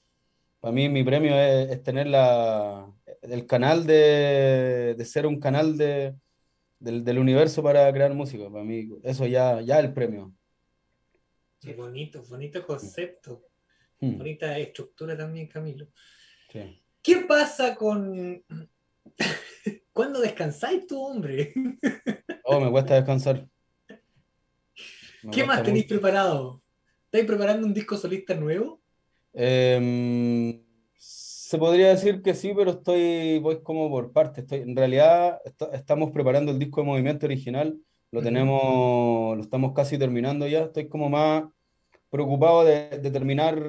Para 0.60 0.72
mí 0.72 0.90
mi 0.90 1.04
premio 1.04 1.36
es, 1.40 1.72
es 1.72 1.84
tener 1.84 2.08
la, 2.08 2.92
el 3.22 3.46
canal 3.48 3.86
de, 3.86 4.96
de 4.98 5.06
ser 5.06 5.26
un 5.26 5.40
canal 5.40 5.78
de, 5.78 6.16
del, 6.80 7.04
del 7.04 7.18
universo 7.20 7.64
para 7.64 7.92
crear 7.92 8.14
música. 8.14 8.50
Para 8.50 8.64
mí 8.64 8.90
eso 9.04 9.26
ya, 9.26 9.62
ya 9.62 9.80
es 9.80 9.86
el 9.86 9.94
premio. 9.94 10.34
Qué 11.60 11.74
bonito, 11.74 12.24
bonito 12.30 12.66
concepto. 12.66 13.46
Hmm, 14.00 14.18
Bonita 14.18 14.58
estructura 14.60 15.18
también, 15.18 15.48
Camilo. 15.48 15.88
sí. 16.52 16.82
¿Qué 17.02 17.18
pasa 17.28 17.76
con. 17.76 18.44
¿Cuándo 19.94 20.20
descansáis 20.20 20.86
tú, 20.88 21.02
hombre? 21.02 21.54
Oh, 22.46 22.60
me 22.60 22.72
cuesta 22.72 22.96
descansar. 22.96 23.48
Me 25.24 25.32
¿Qué 25.32 25.44
más 25.44 25.64
tenéis 25.64 25.86
mucho. 25.86 25.96
preparado? 25.96 26.62
¿Estáis 27.06 27.26
preparando 27.26 27.66
un 27.68 27.74
disco 27.74 27.98
solista 27.98 28.36
nuevo? 28.36 28.82
Em, 29.34 30.64
se 30.98 31.58
podría 31.58 31.90
decir 31.90 32.22
que 32.22 32.34
sí, 32.34 32.54
pero 32.56 32.72
estoy, 32.72 33.40
voy 33.40 33.62
como 33.64 33.90
por 33.90 34.12
partes. 34.12 34.44
Estoy, 34.44 34.60
en 34.62 34.76
realidad 34.76 35.40
est- 35.46 35.62
estamos 35.74 36.12
preparando 36.12 36.52
el 36.52 36.60
disco 36.60 36.82
de 36.82 36.88
Movimiento 36.88 37.26
Original, 37.26 37.78
lo 38.12 38.22
tenemos, 38.22 39.36
lo 39.38 39.42
estamos 39.44 39.74
casi 39.74 39.98
terminando 39.98 40.48
ya. 40.48 40.64
Estoy 40.66 40.88
como 40.88 41.10
más 41.10 41.44
preocupado 42.10 42.64
de, 42.64 43.00
de 43.00 43.12
terminar 43.12 43.62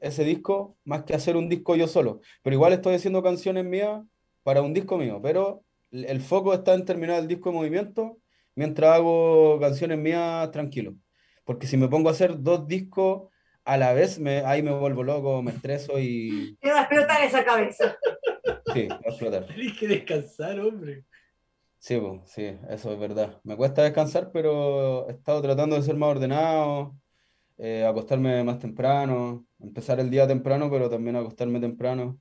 ese 0.00 0.24
disco, 0.24 0.76
más 0.84 1.04
que 1.04 1.14
hacer 1.14 1.36
un 1.36 1.48
disco 1.48 1.76
yo 1.76 1.86
solo. 1.88 2.20
Pero 2.42 2.54
igual 2.56 2.72
estoy 2.72 2.94
haciendo 2.94 3.22
canciones 3.22 3.64
mías 3.64 4.02
para 4.42 4.62
un 4.62 4.72
disco 4.74 4.96
mío, 4.98 5.20
pero 5.22 5.64
el 5.92 6.20
foco 6.20 6.54
está 6.54 6.74
en 6.74 6.84
terminar 6.84 7.18
el 7.20 7.28
disco 7.28 7.50
de 7.50 7.56
Movimiento 7.56 8.18
mientras 8.54 8.92
hago 8.96 9.58
canciones 9.60 9.98
mías 9.98 10.50
tranquilo. 10.50 10.94
Porque 11.44 11.66
si 11.66 11.76
me 11.76 11.88
pongo 11.88 12.08
a 12.08 12.12
hacer 12.12 12.40
dos 12.40 12.66
discos 12.66 13.28
a 13.64 13.76
la 13.76 13.92
vez, 13.92 14.18
me, 14.18 14.38
ahí 14.40 14.62
me 14.62 14.72
vuelvo 14.72 15.02
loco, 15.02 15.42
me 15.42 15.52
estreso 15.52 15.98
y 15.98 16.56
Te 16.60 16.70
va 16.72 16.80
a 16.80 16.82
explotar 16.84 17.22
esa 17.24 17.44
cabeza. 17.44 17.96
sí, 18.72 18.88
va 18.88 18.96
a 19.06 19.08
explotar. 19.10 19.46
Tenéis 19.46 19.78
que 19.78 19.88
descansar, 19.88 20.60
hombre. 20.60 21.04
Sí, 21.78 21.96
po, 21.98 22.22
sí, 22.26 22.44
eso 22.68 22.92
es 22.92 22.98
verdad. 23.00 23.40
Me 23.42 23.56
cuesta 23.56 23.82
descansar, 23.82 24.30
pero 24.32 25.08
he 25.08 25.12
estado 25.12 25.40
tratando 25.42 25.76
de 25.76 25.82
ser 25.82 25.96
más 25.96 26.10
ordenado. 26.10 26.94
eh, 27.58 27.84
acostarme 27.86 28.42
más 28.44 28.58
temprano, 28.58 29.46
empezar 29.58 30.00
el 30.00 30.10
día 30.10 30.26
temprano, 30.26 30.70
pero 30.70 30.88
también 30.90 31.16
acostarme 31.16 31.60
temprano, 31.60 32.20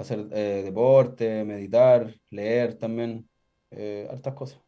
hacer 0.00 0.26
eh, 0.32 0.62
deporte, 0.64 1.44
meditar, 1.44 2.12
leer 2.30 2.74
también, 2.74 3.28
eh, 3.70 4.08
hartas 4.10 4.34
cosas. 4.34 4.60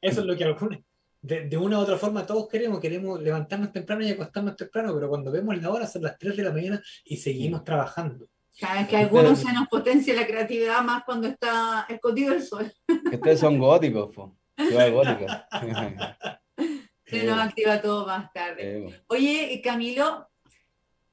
Eso 0.00 0.20
es 0.20 0.26
lo 0.26 0.36
que 0.36 0.44
algunos, 0.44 0.78
de, 1.20 1.48
de, 1.48 1.56
una 1.56 1.78
u 1.78 1.82
otra 1.82 1.96
forma 1.96 2.26
todos 2.26 2.48
queremos, 2.48 2.80
queremos 2.80 3.20
levantarnos 3.20 3.72
temprano 3.72 4.04
y 4.04 4.10
acostarnos 4.10 4.56
temprano, 4.56 4.94
pero 4.94 5.08
cuando 5.08 5.30
vemos 5.30 5.60
la 5.60 5.70
hora 5.70 5.86
son 5.86 6.02
las 6.02 6.18
3 6.18 6.36
de 6.36 6.42
la 6.42 6.52
mañana 6.52 6.82
y 7.04 7.16
seguimos 7.16 7.64
trabajando. 7.64 8.28
Cada 8.58 8.80
vez 8.80 8.88
que 8.88 8.96
a 8.96 9.00
algunos 9.00 9.38
se 9.38 9.52
nos 9.52 9.68
potencia 9.68 10.14
la 10.14 10.26
creatividad 10.26 10.82
más 10.82 11.04
cuando 11.04 11.26
está 11.26 11.86
escondido 11.88 12.32
el 12.32 12.42
sol. 12.42 12.72
Ustedes 13.12 13.40
son 13.40 13.58
góticos, 13.58 14.14
po. 14.14 14.36
Gótica. 14.56 15.46
Se 17.04 17.24
nos 17.24 17.38
activa 17.38 17.80
todo 17.82 18.06
más 18.06 18.32
tarde. 18.32 19.02
Oye, 19.08 19.60
Camilo, 19.62 20.26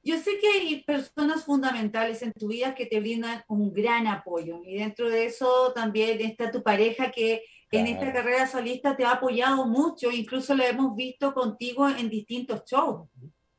yo 0.04 0.18
sé 0.18 0.38
que 0.38 0.48
hay 0.48 0.82
personas 0.84 1.44
fundamentales 1.44 2.22
en 2.22 2.32
tu 2.32 2.48
vida 2.48 2.74
que 2.74 2.86
te 2.86 3.00
brindan 3.00 3.42
un 3.48 3.72
gran 3.72 4.06
apoyo 4.06 4.60
y 4.64 4.76
dentro 4.76 5.08
de 5.08 5.26
eso 5.26 5.72
también 5.74 6.20
está 6.20 6.50
tu 6.50 6.62
pareja 6.62 7.10
que 7.10 7.42
en 7.70 7.88
esta 7.88 8.12
carrera 8.12 8.46
solista 8.46 8.96
te 8.96 9.04
ha 9.04 9.12
apoyado 9.12 9.66
mucho, 9.66 10.12
incluso 10.12 10.54
lo 10.54 10.62
hemos 10.62 10.94
visto 10.94 11.34
contigo 11.34 11.88
en 11.88 12.08
distintos 12.08 12.62
shows. 12.66 13.08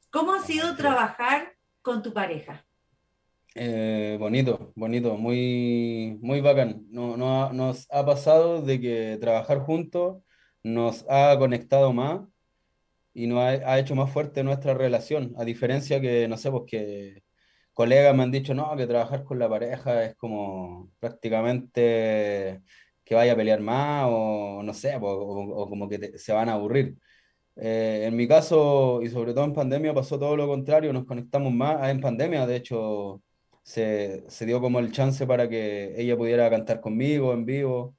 ¿Cómo 0.09 0.33
ha 0.33 0.41
sido 0.41 0.73
trabajar 0.77 1.53
con 1.81 2.01
tu 2.01 2.13
pareja? 2.13 2.65
Eh, 3.55 4.15
bonito, 4.17 4.71
bonito, 4.75 5.17
muy, 5.17 6.17
muy 6.21 6.39
bacán. 6.39 6.85
No, 6.89 7.17
no, 7.17 7.51
nos 7.51 7.87
ha 7.91 8.05
pasado 8.05 8.61
de 8.61 8.79
que 8.79 9.17
trabajar 9.19 9.59
juntos 9.59 10.23
nos 10.63 11.05
ha 11.09 11.37
conectado 11.37 11.91
más 11.93 12.21
y 13.15 13.27
nos 13.27 13.39
ha, 13.41 13.79
hecho 13.79 13.95
más 13.95 14.11
fuerte 14.11 14.43
nuestra 14.43 14.73
relación, 14.75 15.33
a 15.37 15.45
diferencia 15.45 16.01
que, 16.01 16.27
no 16.27 16.37
sé, 16.37 16.51
pues 16.51 16.63
que 16.67 17.23
colegas 17.73 18.15
me 18.15 18.23
han 18.23 18.31
dicho, 18.31 18.53
no, 18.53 18.75
que 18.77 18.87
trabajar 18.87 19.23
con 19.23 19.39
la 19.39 19.49
pareja 19.49 20.03
es 20.05 20.15
como 20.17 20.91
prácticamente 20.99 22.61
que 23.05 23.15
vaya 23.15 23.33
a 23.33 23.35
pelear 23.37 23.61
más 23.61 24.07
o 24.09 24.63
no 24.63 24.73
sé, 24.73 24.97
pues, 24.99 25.13
o, 25.17 25.69
como 25.69 25.89
que 25.89 26.17
se 26.17 26.33
van 26.33 26.49
a 26.49 26.53
aburrir. 26.55 26.97
Eh, 27.57 28.03
en 28.07 28.15
mi 28.15 28.27
caso, 28.27 29.01
y 29.01 29.09
sobre 29.09 29.33
todo 29.33 29.45
en 29.45 29.53
pandemia, 29.53 29.93
pasó 29.93 30.19
todo 30.19 30.35
lo 30.37 30.47
contrario, 30.47 30.93
nos 30.93 31.05
conectamos 31.05 31.53
más. 31.53 31.77
Ah, 31.81 31.91
en 31.91 32.01
pandemia, 32.01 32.45
de 32.47 32.57
hecho, 32.57 33.23
se, 33.63 34.25
se, 34.29 34.45
dio 34.45 34.61
como 34.61 34.79
el 34.79 34.91
chance 34.91 35.25
para 35.27 35.49
que 35.49 35.93
ella 35.97 36.17
pudiera 36.17 36.49
cantar 36.49 36.81
conmigo 36.81 37.33
en 37.33 37.45
vivo. 37.45 37.95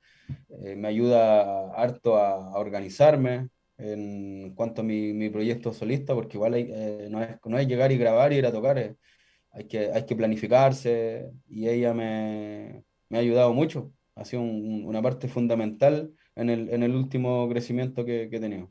Eh, 0.65 0.77
me 0.77 0.89
ayuda 0.89 1.73
harto 1.75 2.17
a, 2.17 2.59
organizarme 2.59 3.49
en 3.79 4.55
cuanto 4.55 4.81
a 4.81 4.85
mi, 4.85 5.13
mi, 5.13 5.31
proyecto 5.31 5.73
solista, 5.73 6.15
porque 6.15 6.37
igual 6.37 6.55
hay, 6.55 6.71
eh, 6.73 7.09
no, 7.11 7.23
es, 7.23 7.37
no 7.45 7.59
es 7.59 7.67
llegar 7.67 7.93
y 7.93 7.99
grabar 7.99 8.33
y 8.33 8.37
ir 8.37 8.47
a 8.47 8.53
tocar, 8.53 8.79
eh, 8.79 8.97
hay, 9.53 9.67
que, 9.67 9.91
hay 9.93 10.07
que 10.07 10.17
planificarse 10.17 11.31
y 11.49 11.69
ella 11.69 11.95
me, 11.95 12.85
me 13.09 13.19
ha 13.19 13.21
ayudado 13.21 13.53
mucho. 13.53 13.93
Ha 14.15 14.25
sido 14.25 14.43
un, 14.43 14.85
una 14.85 15.03
parte 15.03 15.29
fundamental 15.29 16.13
en 16.35 16.51
el, 16.51 16.71
en 16.71 16.83
el 16.83 16.95
último 16.95 17.49
crecimiento 17.49 18.05
que, 18.05 18.29
que 18.31 18.37
he 18.37 18.41
tenido. 18.41 18.71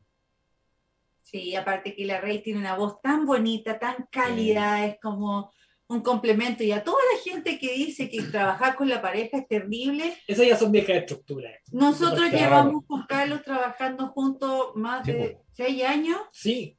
Sí, 1.22 1.56
aparte 1.56 1.94
que 1.94 2.04
la 2.04 2.20
Rey 2.20 2.40
tiene 2.40 2.60
una 2.60 2.76
voz 2.76 3.00
tan 3.02 3.26
bonita, 3.26 3.78
tan 3.78 4.06
cálida, 4.10 4.86
es 4.86 4.98
como 5.00 5.50
un 5.88 6.00
complemento 6.00 6.64
y 6.64 6.72
a 6.72 6.82
toda 6.82 6.98
la 7.12 7.20
gente 7.22 7.58
que 7.58 7.72
dice 7.72 8.08
que 8.08 8.22
trabajar 8.22 8.74
con 8.74 8.88
la 8.88 9.00
pareja 9.00 9.38
es 9.38 9.46
terrible. 9.46 10.16
Esas 10.26 10.46
ya 10.46 10.56
son 10.56 10.72
viejas 10.72 10.96
estructuras. 10.96 11.54
Nosotros 11.70 12.30
llevamos 12.32 12.84
con 12.86 13.06
Carlos 13.06 13.42
trabajando 13.42 14.08
juntos 14.08 14.72
más 14.74 15.06
de 15.06 15.38
seis 15.52 15.84
años. 15.84 16.20
Sí. 16.32 16.76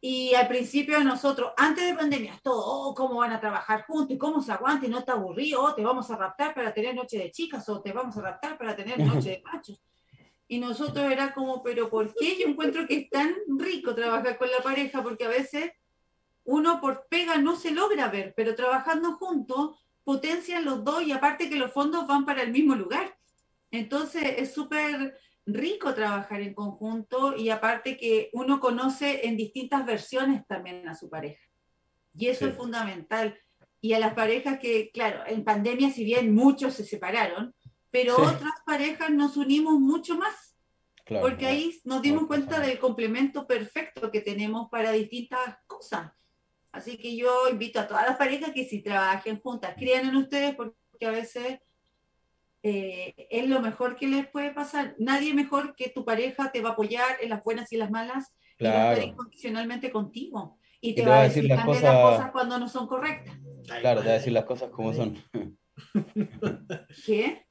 Y 0.00 0.34
al 0.34 0.46
principio 0.46 1.02
nosotros, 1.02 1.52
antes 1.56 1.84
de 1.84 1.94
pandemia, 1.94 2.38
todo, 2.42 2.64
oh, 2.64 2.94
cómo 2.94 3.16
van 3.16 3.32
a 3.32 3.40
trabajar 3.40 3.84
juntos 3.84 4.14
y 4.14 4.18
cómo 4.18 4.40
se 4.40 4.52
aguanta 4.52 4.86
y 4.86 4.88
no 4.88 4.98
está 4.98 5.12
aburrido, 5.14 5.62
oh, 5.62 5.74
te 5.74 5.82
vamos 5.82 6.08
a 6.10 6.16
raptar 6.16 6.54
para 6.54 6.72
tener 6.72 6.94
noche 6.94 7.18
de 7.18 7.30
chicas 7.32 7.68
o 7.68 7.80
te 7.80 7.92
vamos 7.92 8.16
a 8.16 8.22
raptar 8.22 8.56
para 8.56 8.76
tener 8.76 8.98
noche 9.00 9.30
de 9.30 9.42
machos. 9.52 9.82
Y 10.46 10.58
nosotros 10.58 11.10
era 11.10 11.34
como, 11.34 11.62
pero 11.62 11.90
¿por 11.90 12.14
qué? 12.14 12.38
Yo 12.38 12.46
encuentro 12.46 12.86
que 12.86 12.96
es 12.96 13.10
tan 13.10 13.34
rico 13.58 13.94
trabajar 13.94 14.38
con 14.38 14.50
la 14.50 14.62
pareja 14.62 15.02
porque 15.02 15.24
a 15.24 15.28
veces 15.28 15.72
uno 16.48 16.80
por 16.80 17.06
pega 17.10 17.36
no 17.36 17.56
se 17.56 17.72
logra 17.72 18.08
ver, 18.08 18.32
pero 18.34 18.54
trabajando 18.54 19.16
juntos 19.16 19.84
potencian 20.02 20.64
los 20.64 20.82
dos 20.82 21.02
y 21.02 21.12
aparte 21.12 21.50
que 21.50 21.56
los 21.56 21.72
fondos 21.72 22.06
van 22.06 22.24
para 22.24 22.42
el 22.42 22.52
mismo 22.52 22.74
lugar. 22.74 23.18
Entonces 23.70 24.22
es 24.38 24.54
súper 24.54 25.18
rico 25.44 25.92
trabajar 25.92 26.40
en 26.40 26.54
conjunto 26.54 27.36
y 27.36 27.50
aparte 27.50 27.98
que 27.98 28.30
uno 28.32 28.60
conoce 28.60 29.26
en 29.26 29.36
distintas 29.36 29.84
versiones 29.84 30.46
también 30.46 30.88
a 30.88 30.94
su 30.94 31.10
pareja. 31.10 31.44
Y 32.16 32.28
eso 32.28 32.46
es 32.46 32.56
fundamental. 32.56 33.38
Y 33.82 33.92
a 33.92 33.98
las 33.98 34.14
parejas 34.14 34.58
que, 34.58 34.90
claro, 34.90 35.24
en 35.26 35.44
pandemia 35.44 35.90
si 35.90 36.02
bien 36.02 36.34
muchos 36.34 36.72
se 36.72 36.84
separaron, 36.84 37.54
pero 37.90 38.16
otras 38.16 38.54
parejas 38.64 39.10
nos 39.10 39.36
unimos 39.36 39.78
mucho 39.78 40.16
más. 40.16 40.56
porque 41.20 41.46
ahí 41.46 41.78
nos 41.84 42.00
dimos 42.00 42.26
cuenta 42.26 42.58
del 42.60 42.78
complemento 42.78 43.46
perfecto 43.46 44.10
que 44.10 44.22
tenemos 44.22 44.68
para 44.70 44.92
distintas 44.92 45.58
cosas. 45.66 46.12
Así 46.72 46.98
que 46.98 47.16
yo 47.16 47.48
invito 47.50 47.80
a 47.80 47.86
todas 47.86 48.06
las 48.06 48.16
parejas 48.16 48.52
que 48.52 48.64
si 48.64 48.82
trabajen 48.82 49.40
juntas, 49.40 49.74
crean 49.76 50.08
en 50.08 50.16
ustedes 50.16 50.54
porque 50.54 50.74
a 51.06 51.10
veces 51.10 51.60
eh, 52.62 53.14
es 53.30 53.48
lo 53.48 53.60
mejor 53.60 53.96
que 53.96 54.06
les 54.06 54.26
puede 54.26 54.52
pasar. 54.52 54.94
Nadie 54.98 55.32
mejor 55.34 55.74
que 55.74 55.88
tu 55.88 56.04
pareja 56.04 56.52
te 56.52 56.60
va 56.60 56.70
a 56.70 56.72
apoyar 56.72 57.16
en 57.20 57.30
las 57.30 57.42
buenas 57.42 57.72
y 57.72 57.76
las 57.76 57.90
malas 57.90 58.34
y 58.58 58.64
va 58.64 58.90
a 58.90 58.92
estar 58.92 59.08
incondicionalmente 59.08 59.90
contigo. 59.90 60.58
Y 60.80 60.94
te, 60.94 61.04
va 61.04 61.20
a 61.20 61.24
decir 61.24 61.44
las 61.44 61.64
cosas... 61.64 61.82
las 61.82 62.02
cosas 62.02 62.30
cuando 62.30 62.58
no 62.58 62.68
son 62.68 62.86
correctas. 62.86 63.36
Claro, 63.80 64.00
te 64.00 64.06
va 64.06 64.12
a 64.12 64.18
decir 64.18 64.32
las 64.32 64.44
cosas 64.44 64.70
como 64.70 64.92
son. 64.92 65.16
¿Qué? 67.06 67.44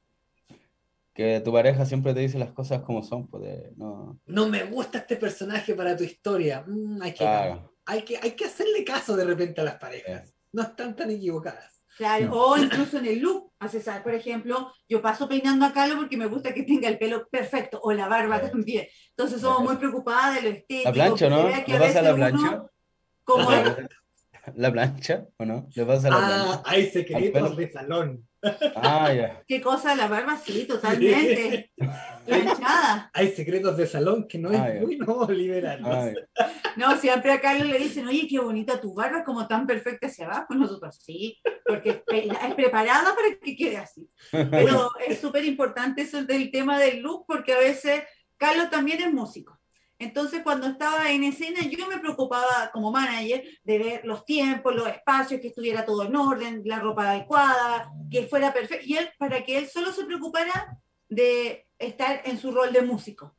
Que 1.12 1.40
tu 1.40 1.52
pareja 1.52 1.84
siempre 1.84 2.14
te 2.14 2.20
dice 2.20 2.38
las 2.38 2.52
cosas 2.52 2.82
como 2.82 3.02
son. 3.02 3.26
Pues, 3.26 3.76
no... 3.76 4.18
no 4.24 4.48
me 4.48 4.64
gusta 4.64 4.98
este 4.98 5.16
personaje 5.16 5.74
para 5.74 5.96
tu 5.96 6.04
historia. 6.04 6.64
Mm, 6.66 7.02
hay 7.02 7.10
que 7.10 7.18
claro 7.18 7.72
hay 7.88 8.02
que, 8.02 8.18
hay 8.18 8.32
que 8.32 8.44
hacerle 8.44 8.84
caso 8.84 9.16
de 9.16 9.24
repente 9.24 9.62
a 9.62 9.64
las 9.64 9.76
parejas. 9.76 10.34
No 10.52 10.62
están 10.62 10.94
tan 10.94 11.10
equivocadas. 11.10 11.82
Claro, 11.96 12.30
o 12.32 12.56
incluso 12.56 12.98
en 12.98 13.06
el 13.06 13.18
look. 13.18 13.48
A 13.60 13.66
César, 13.66 14.04
por 14.04 14.14
ejemplo, 14.14 14.72
yo 14.88 15.02
paso 15.02 15.28
peinando 15.28 15.66
a 15.66 15.72
Carlos 15.72 15.96
porque 15.98 16.16
me 16.16 16.26
gusta 16.26 16.54
que 16.54 16.62
tenga 16.62 16.88
el 16.88 16.96
pelo 16.96 17.26
perfecto, 17.28 17.80
o 17.82 17.92
la 17.92 18.06
barba 18.06 18.40
también. 18.40 18.86
Entonces 19.10 19.40
somos 19.40 19.62
muy 19.62 19.76
preocupadas 19.76 20.36
de 20.36 20.42
lo 20.42 20.48
estético. 20.50 20.90
La 20.90 20.92
plancha, 20.92 21.28
¿no? 21.28 21.48
¿Le 21.48 21.78
pasa 21.78 22.02
la 22.02 22.14
plancha? 22.14 22.62
¿Cómo 23.24 23.50
¿La 24.54 24.72
plancha 24.72 25.26
o 25.38 25.44
no? 25.44 25.66
¿Le 25.74 25.84
pasa 25.84 26.10
la 26.10 26.16
ah, 26.16 26.44
plancha? 26.44 26.62
hay 26.66 26.90
secretos 26.90 27.56
de 27.56 27.70
salón. 27.70 28.27
Ah, 28.76 29.12
ya. 29.12 29.42
¿Qué 29.48 29.60
cosa? 29.60 29.94
La 29.94 30.08
barba, 30.08 30.36
sí, 30.36 30.64
totalmente. 30.66 31.72
Planchada. 32.26 33.10
Hay 33.12 33.32
secretos 33.32 33.76
de 33.76 33.86
salón 33.86 34.26
que 34.28 34.38
no 34.38 34.50
es 34.50 34.80
muy 34.80 34.98
ah, 35.00 35.04
bueno 35.04 35.28
liberarlos. 35.32 36.14
No, 36.76 36.96
siempre 36.96 37.32
a 37.32 37.40
Carlos 37.40 37.68
le 37.68 37.78
dicen, 37.78 38.06
oye, 38.06 38.26
qué 38.28 38.38
bonita 38.38 38.80
tu 38.80 38.94
barba, 38.94 39.24
como 39.24 39.46
tan 39.46 39.66
perfecta 39.66 40.06
hacia 40.06 40.26
abajo. 40.26 40.54
Nosotros, 40.54 40.96
sí, 41.02 41.38
porque 41.66 42.02
es 42.06 42.54
preparada 42.54 43.14
para 43.14 43.36
que 43.42 43.56
quede 43.56 43.78
así. 43.78 44.08
Pero 44.30 44.90
es 45.06 45.18
súper 45.18 45.44
importante 45.44 46.02
eso 46.02 46.22
del 46.24 46.50
tema 46.50 46.78
del 46.78 47.00
look, 47.00 47.24
porque 47.26 47.52
a 47.52 47.58
veces 47.58 48.02
Carlos 48.36 48.70
también 48.70 49.02
es 49.02 49.12
músico. 49.12 49.57
Entonces, 49.98 50.42
cuando 50.44 50.68
estaba 50.68 51.10
en 51.10 51.24
escena, 51.24 51.60
yo 51.62 51.88
me 51.88 51.98
preocupaba 51.98 52.70
como 52.72 52.92
manager 52.92 53.44
de 53.64 53.78
ver 53.78 54.04
los 54.04 54.24
tiempos, 54.24 54.74
los 54.74 54.86
espacios, 54.86 55.40
que 55.40 55.48
estuviera 55.48 55.84
todo 55.84 56.04
en 56.04 56.14
orden, 56.14 56.62
la 56.64 56.78
ropa 56.78 57.10
adecuada, 57.10 57.90
que 58.10 58.28
fuera 58.28 58.52
perfecto. 58.52 58.86
Y 58.86 58.96
él, 58.96 59.10
para 59.18 59.44
que 59.44 59.58
él 59.58 59.68
solo 59.68 59.92
se 59.92 60.04
preocupara 60.04 60.78
de 61.08 61.66
estar 61.78 62.22
en 62.24 62.38
su 62.38 62.52
rol 62.52 62.72
de 62.72 62.82
músico. 62.82 63.36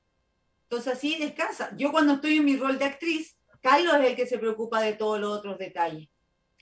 Entonces, 0.64 0.94
así 0.94 1.18
descansa. 1.18 1.72
Yo 1.78 1.92
cuando 1.92 2.14
estoy 2.14 2.38
en 2.38 2.46
mi 2.46 2.58
rol 2.58 2.78
de 2.78 2.86
actriz, 2.86 3.38
Carlos 3.62 3.96
es 3.96 4.06
el 4.08 4.16
que 4.16 4.28
se 4.28 4.38
preocupa 4.38 4.82
de 4.82 4.94
todos 4.94 5.20
los 5.20 5.38
otros 5.38 5.58
detalles. 5.58 6.10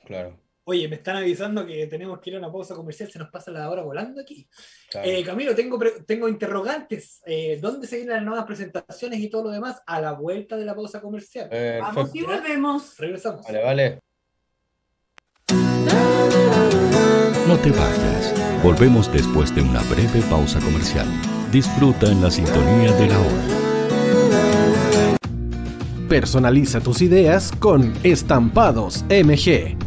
Claro. 0.05 0.39
Oye, 0.69 0.89
me 0.89 0.97
están 0.97 1.15
avisando 1.15 1.65
que 1.65 1.87
tenemos 1.87 2.19
que 2.19 2.29
ir 2.29 2.35
a 2.35 2.39
una 2.39 2.51
pausa 2.51 2.75
comercial, 2.75 3.09
se 3.09 3.17
nos 3.17 3.29
pasa 3.29 3.51
la 3.51 3.69
hora 3.69 3.83
volando 3.83 4.19
aquí. 4.19 4.45
Eh, 5.01 5.23
Camilo, 5.23 5.55
tengo, 5.55 5.79
tengo 6.05 6.27
interrogantes. 6.27 7.21
Eh, 7.25 7.57
¿Dónde 7.61 7.87
se 7.87 7.95
vienen 7.95 8.15
las 8.15 8.25
nuevas 8.25 8.45
presentaciones 8.45 9.21
y 9.21 9.29
todo 9.29 9.45
lo 9.45 9.51
demás? 9.51 9.81
A 9.85 10.01
la 10.01 10.11
vuelta 10.11 10.57
de 10.57 10.65
la 10.65 10.75
pausa 10.75 10.99
comercial. 10.99 11.49
Vamos 11.79 12.13
y 12.13 12.21
volvemos. 12.21 12.97
Regresamos. 12.97 13.43
Vale, 13.43 13.63
vale. 13.63 13.99
No 17.47 17.57
te 17.59 17.71
vayas. 17.71 18.33
Volvemos 18.61 19.09
después 19.13 19.55
de 19.55 19.61
una 19.61 19.81
breve 19.83 20.21
pausa 20.29 20.59
comercial. 20.59 21.07
Disfruta 21.49 22.11
en 22.11 22.21
la 22.21 22.29
sintonía 22.29 22.91
de 22.91 23.07
la 23.07 23.17
hora. 23.17 23.45
Personaliza 26.09 26.81
tus 26.81 27.01
ideas 27.01 27.53
con 27.57 27.93
Estampados 28.03 29.05
MG 29.09 29.86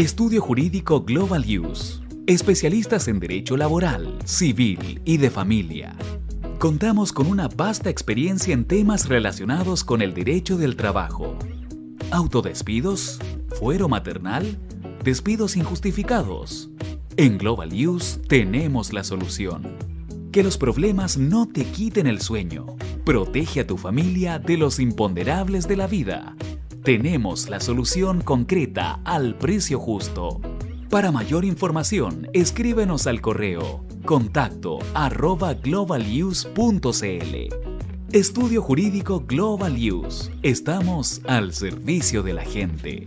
Estudio 0.00 0.40
Jurídico 0.40 1.02
Global 1.02 1.44
Use. 1.44 2.00
Especialistas 2.26 3.06
en 3.06 3.20
Derecho 3.20 3.58
Laboral, 3.58 4.18
Civil 4.24 5.02
y 5.04 5.18
de 5.18 5.28
Familia. 5.28 5.94
Contamos 6.58 7.12
con 7.12 7.26
una 7.26 7.48
vasta 7.48 7.90
experiencia 7.90 8.54
en 8.54 8.64
temas 8.64 9.10
relacionados 9.10 9.84
con 9.84 10.00
el 10.00 10.14
derecho 10.14 10.56
del 10.56 10.74
trabajo. 10.74 11.36
Autodespidos, 12.12 13.18
fuero 13.58 13.90
maternal, 13.90 14.58
despidos 15.04 15.58
injustificados. 15.58 16.70
En 17.18 17.36
Global 17.36 17.68
Use 17.74 18.20
tenemos 18.20 18.94
la 18.94 19.04
solución. 19.04 19.76
Que 20.32 20.42
los 20.42 20.56
problemas 20.56 21.18
no 21.18 21.46
te 21.46 21.66
quiten 21.66 22.06
el 22.06 22.22
sueño. 22.22 22.64
Protege 23.04 23.60
a 23.60 23.66
tu 23.66 23.76
familia 23.76 24.38
de 24.38 24.56
los 24.56 24.80
imponderables 24.80 25.68
de 25.68 25.76
la 25.76 25.86
vida. 25.86 26.36
Tenemos 26.82 27.50
la 27.50 27.60
solución 27.60 28.22
concreta 28.22 29.00
al 29.04 29.36
precio 29.36 29.78
justo. 29.78 30.40
Para 30.88 31.12
mayor 31.12 31.44
información, 31.44 32.28
escríbenos 32.32 33.06
al 33.06 33.20
correo 33.20 33.84
contacto 34.06 34.78
arroba. 34.94 35.54
Estudio 38.12 38.62
Jurídico 38.62 39.20
Global 39.20 39.76
Use. 39.76 40.32
Estamos 40.42 41.20
al 41.26 41.52
servicio 41.52 42.22
de 42.22 42.32
la 42.32 42.44
gente. 42.44 43.06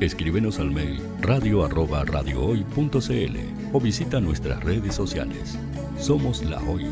Escríbenos 0.00 0.58
al 0.58 0.70
mail 0.70 0.98
radio 1.20 1.62
arroba 1.62 2.02
o 3.74 3.80
visita 3.80 4.18
nuestras 4.18 4.64
redes 4.64 4.94
sociales. 4.94 5.58
Somos 5.98 6.42
La 6.42 6.58
Hoy, 6.62 6.86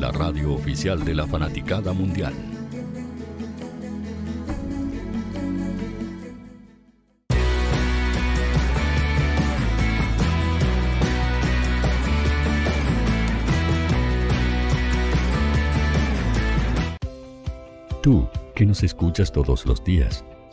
la 0.00 0.10
radio 0.10 0.54
oficial 0.54 1.04
de 1.04 1.14
la 1.14 1.26
fanaticada 1.26 1.92
mundial. 1.92 2.32
Tú, 18.02 18.26
que 18.54 18.64
nos 18.64 18.82
escuchas 18.82 19.30
todos 19.32 19.66
los 19.66 19.84
días, 19.84 20.24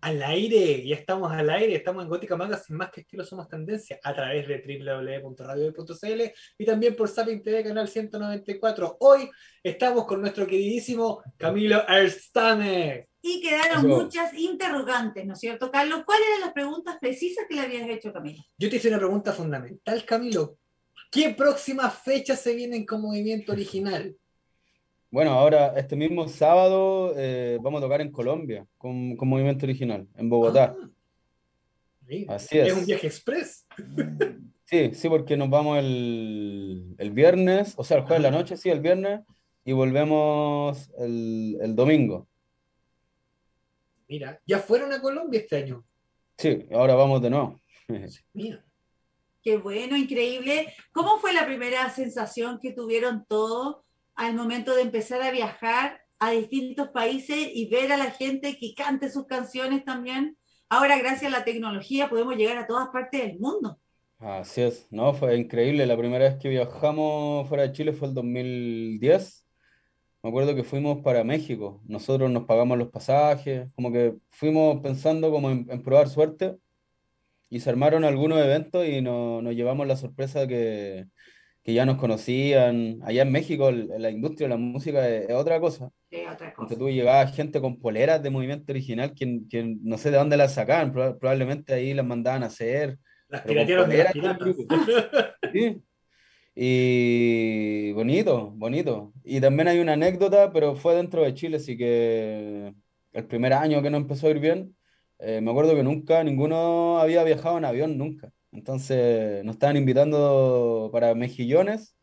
Al 0.00 0.22
aire, 0.22 0.86
ya 0.86 0.94
estamos 0.94 1.32
al 1.32 1.50
aire, 1.50 1.74
estamos 1.74 2.04
en 2.04 2.08
Gótica 2.08 2.36
Manga, 2.36 2.56
sin 2.56 2.76
más 2.76 2.90
que 2.90 3.00
estilo 3.00 3.24
somos 3.24 3.48
tendencia, 3.48 3.98
a 4.04 4.14
través 4.14 4.46
de 4.46 4.58
www.radio.cl 4.58 6.22
y 6.56 6.64
también 6.64 6.94
por 6.94 7.08
Sapin 7.08 7.42
TV, 7.42 7.64
canal 7.64 7.88
194. 7.88 8.96
Hoy 9.00 9.28
estamos 9.60 10.06
con 10.06 10.20
nuestro 10.20 10.46
queridísimo 10.46 11.20
Camilo 11.36 11.82
Erstame. 11.88 13.08
Y 13.20 13.40
quedaron 13.40 13.88
muchas 13.88 14.32
interrogantes, 14.34 15.26
¿no 15.26 15.32
es 15.32 15.40
cierto, 15.40 15.68
Carlos? 15.72 16.04
¿Cuáles 16.06 16.28
eran 16.28 16.40
las 16.42 16.52
preguntas 16.52 16.96
precisas 17.00 17.46
que 17.48 17.56
le 17.56 17.62
habías 17.62 17.88
hecho, 17.88 18.12
Camilo? 18.12 18.44
Yo 18.56 18.70
te 18.70 18.76
hice 18.76 18.88
una 18.88 18.98
pregunta 18.98 19.32
fundamental, 19.32 20.04
Camilo. 20.04 20.58
¿Qué 21.10 21.30
próximas 21.30 22.00
fechas 22.02 22.40
se 22.40 22.54
vienen 22.54 22.86
con 22.86 23.02
movimiento 23.02 23.50
original? 23.50 24.16
Bueno, 25.10 25.32
ahora 25.32 25.74
este 25.76 25.96
mismo 25.96 26.28
sábado 26.28 27.14
eh, 27.16 27.58
vamos 27.62 27.78
a 27.78 27.84
tocar 27.84 28.00
en 28.00 28.12
Colombia 28.12 28.66
con, 28.76 29.16
con 29.16 29.28
Movimiento 29.28 29.64
Original, 29.64 30.06
en 30.16 30.28
Bogotá. 30.28 30.76
Ah, 32.28 32.34
Así 32.34 32.58
es. 32.58 32.68
Es 32.68 32.74
un 32.74 32.86
viaje 32.86 33.06
express. 33.06 33.66
Sí, 34.64 34.92
sí, 34.94 35.08
porque 35.08 35.36
nos 35.36 35.48
vamos 35.48 35.78
el, 35.78 36.94
el 36.98 37.10
viernes, 37.10 37.74
o 37.76 37.84
sea, 37.84 37.98
el 37.98 38.02
jueves 38.02 38.22
de 38.22 38.30
la 38.30 38.36
noche, 38.36 38.56
sí, 38.56 38.68
el 38.68 38.80
viernes, 38.80 39.20
y 39.64 39.72
volvemos 39.72 40.90
el, 40.98 41.56
el 41.60 41.74
domingo. 41.74 42.28
Mira, 44.08 44.40
¿ya 44.46 44.58
fueron 44.58 44.92
a 44.92 45.00
Colombia 45.00 45.40
este 45.40 45.56
año? 45.56 45.84
Sí, 46.36 46.66
ahora 46.72 46.94
vamos 46.94 47.22
de 47.22 47.30
nuevo. 47.30 47.60
Mira. 48.34 48.64
Qué 49.42 49.56
bueno, 49.56 49.96
increíble. 49.96 50.74
¿Cómo 50.92 51.18
fue 51.18 51.32
la 51.32 51.46
primera 51.46 51.88
sensación 51.90 52.58
que 52.60 52.72
tuvieron 52.72 53.24
todos? 53.26 53.78
Al 54.18 54.34
momento 54.34 54.74
de 54.74 54.82
empezar 54.82 55.22
a 55.22 55.30
viajar 55.30 56.00
a 56.18 56.32
distintos 56.32 56.88
países 56.88 57.36
y 57.54 57.68
ver 57.70 57.92
a 57.92 57.96
la 57.96 58.10
gente 58.10 58.58
que 58.58 58.74
cante 58.74 59.10
sus 59.10 59.26
canciones 59.26 59.84
también. 59.84 60.36
Ahora, 60.68 60.98
gracias 60.98 61.32
a 61.32 61.38
la 61.38 61.44
tecnología, 61.44 62.10
podemos 62.10 62.36
llegar 62.36 62.58
a 62.58 62.66
todas 62.66 62.88
partes 62.88 63.22
del 63.22 63.38
mundo. 63.38 63.78
Así 64.18 64.62
es, 64.62 64.88
no, 64.90 65.14
fue 65.14 65.36
increíble. 65.36 65.86
La 65.86 65.96
primera 65.96 66.28
vez 66.28 66.36
que 66.36 66.48
viajamos 66.48 67.48
fuera 67.48 67.62
de 67.62 67.72
Chile 67.72 67.92
fue 67.92 68.08
el 68.08 68.14
2010. 68.14 69.46
Me 70.24 70.30
acuerdo 70.30 70.56
que 70.56 70.64
fuimos 70.64 70.98
para 71.04 71.22
México. 71.22 71.80
Nosotros 71.86 72.28
nos 72.28 72.44
pagamos 72.44 72.76
los 72.76 72.88
pasajes, 72.88 73.68
como 73.76 73.92
que 73.92 74.16
fuimos 74.30 74.80
pensando 74.82 75.30
como 75.30 75.48
en, 75.52 75.82
probar 75.84 76.08
suerte 76.08 76.56
y 77.48 77.60
se 77.60 77.70
armaron 77.70 78.02
algunos 78.04 78.40
eventos 78.40 78.84
y 78.84 79.00
nos 79.00 79.54
llevamos 79.54 79.86
la 79.86 79.96
sorpresa 79.96 80.40
de 80.40 80.48
que 80.48 81.06
que 81.68 81.74
ya 81.74 81.84
nos 81.84 81.98
conocían. 81.98 82.98
Allá 83.02 83.20
en 83.20 83.30
México 83.30 83.70
la 83.70 84.10
industria 84.10 84.48
de 84.48 84.54
la 84.54 84.56
música 84.56 85.06
es, 85.06 85.30
otra 85.32 85.60
cosa. 85.60 85.90
Es 86.10 86.26
otra 86.26 86.54
cosa. 86.54 86.56
Porque 86.56 86.76
tú 86.76 86.88
llegabas 86.88 87.36
gente 87.36 87.60
con 87.60 87.78
poleras 87.78 88.22
de 88.22 88.30
movimiento 88.30 88.72
original, 88.72 89.12
quien, 89.12 89.44
quien 89.50 89.78
no 89.82 89.98
sé 89.98 90.10
de 90.10 90.16
dónde 90.16 90.38
las 90.38 90.54
sacaban, 90.54 90.94
probablemente 90.94 91.74
ahí 91.74 91.92
las 91.92 92.06
mandaban 92.06 92.42
a 92.42 92.46
hacer. 92.46 92.96
Las 93.28 93.42
piratearon 93.42 93.90
de 93.90 93.98
las 93.98 94.14
Sí. 95.52 95.82
Y 96.54 97.92
bonito, 97.92 98.50
bonito. 98.56 99.12
Y 99.22 99.38
también 99.38 99.68
hay 99.68 99.78
una 99.78 99.92
anécdota, 99.92 100.50
pero 100.50 100.74
fue 100.74 100.94
dentro 100.94 101.22
de 101.22 101.34
Chile, 101.34 101.58
así 101.58 101.76
que 101.76 102.72
el 103.12 103.26
primer 103.26 103.52
año 103.52 103.82
que 103.82 103.90
no 103.90 103.98
empezó 103.98 104.28
a 104.28 104.30
ir 104.30 104.38
bien, 104.38 104.74
eh, 105.18 105.42
me 105.42 105.50
acuerdo 105.50 105.74
que 105.74 105.82
nunca, 105.82 106.24
ninguno 106.24 106.98
había 106.98 107.24
viajado 107.24 107.58
en 107.58 107.66
avión, 107.66 107.98
nunca. 107.98 108.32
Entonces 108.58 109.44
nos 109.44 109.54
estaban 109.54 109.76
invitando 109.76 110.90
para 110.92 111.14
mejillones 111.14 111.96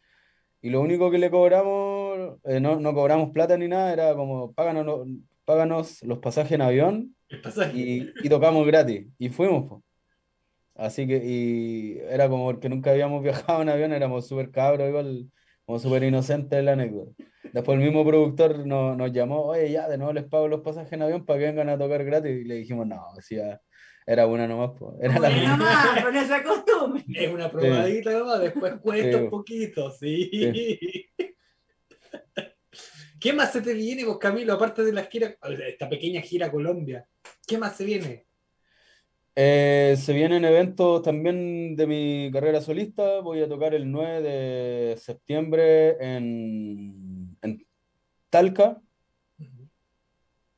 y 0.62 0.70
lo 0.70 0.82
único 0.82 1.12
que 1.12 1.18
le 1.20 1.30
cobramos, 1.30 2.40
eh, 2.46 2.60
no, 2.62 2.80
no, 2.80 2.94
cobramos 2.94 3.32
plata 3.32 3.58
ni 3.58 3.68
nada, 3.68 3.92
era 3.94 4.16
como 4.16 4.54
páganos, 4.54 5.08
páganos 5.44 6.02
los 6.04 6.20
pasajes 6.20 6.54
en 6.54 6.62
avión 6.62 7.16
y, 7.74 8.10
y, 8.26 8.30
tocamos 8.30 8.66
gratis. 8.66 9.08
Y 9.20 9.30
fuimos. 9.30 9.84
Así 10.76 11.08
que 11.08 11.22
y 11.24 12.00
era 12.10 12.30
como 12.30 12.46
porque 12.46 12.70
nunca 12.70 12.92
habíamos 12.92 13.22
viajado 13.24 13.62
en 13.62 13.70
avión, 13.70 13.94
éramos 13.94 14.28
súper 14.28 14.50
cabros, 14.52 14.88
igual, 14.88 15.30
como 15.66 15.78
súper 15.80 16.04
inocentes 16.04 16.58
en 16.58 16.66
la 16.66 16.74
anécdota. 16.74 17.12
Después 17.54 17.78
el 17.78 17.84
mismo 17.84 18.06
productor 18.06 18.66
nos, 18.66 18.98
nos 18.98 19.12
llamó, 19.12 19.44
oye, 19.44 19.72
ya, 19.72 19.90
de 19.90 19.98
nuevo 19.98 20.14
les 20.14 20.26
pago 20.26 20.48
los 20.48 20.62
pasajes 20.62 20.94
en 20.94 21.02
avión 21.02 21.26
para 21.26 21.40
que 21.40 21.46
vengan 21.48 21.70
a 21.70 21.78
tocar 21.78 22.04
gratis. 22.06 22.32
Y 22.32 22.46
le 22.46 22.56
dijimos, 22.56 22.88
no, 22.88 23.04
decía 23.16 23.62
era 24.06 24.28
una 24.28 24.48
nomás, 24.48 24.72
Era 25.02 25.20
la 25.20 25.30
nomás, 25.30 26.04
con 26.04 26.16
esa 26.16 26.44
costumbre. 26.44 27.04
Es 27.14 27.34
una 27.34 27.50
probadita 27.50 28.12
nomás, 28.12 28.40
después 28.40 28.74
cuesta 28.82 29.18
un 29.18 29.30
poquito, 29.30 29.92
sí. 29.92 31.10
¿Qué 33.20 33.34
más 33.34 33.52
se 33.52 33.62
te 33.62 33.74
viene, 33.74 34.06
vos, 34.06 34.20
Camilo, 34.20 34.54
aparte 34.54 34.84
de 34.84 34.94
la 34.94 35.06
gira, 35.06 35.36
esta 35.68 35.90
pequeña 35.90 36.22
gira 36.22 36.48
a 36.48 36.52
Colombia? 36.52 37.08
¿Qué 37.48 37.58
más 37.58 37.76
se 37.76 37.86
viene? 37.86 38.26
Eh, 39.36 39.98
se 40.00 40.14
vienen 40.14 40.46
eventos 40.46 41.02
también 41.02 41.76
de 41.76 41.88
mi 41.88 42.30
carrera 42.32 42.62
solista. 42.62 43.22
Voy 43.22 43.42
a 43.42 43.50
tocar 43.50 43.74
el 43.74 43.92
9 43.92 44.22
de 44.22 44.98
septiembre 44.98 45.98
en, 46.00 47.36
en 47.42 47.68
Talca. 48.30 48.80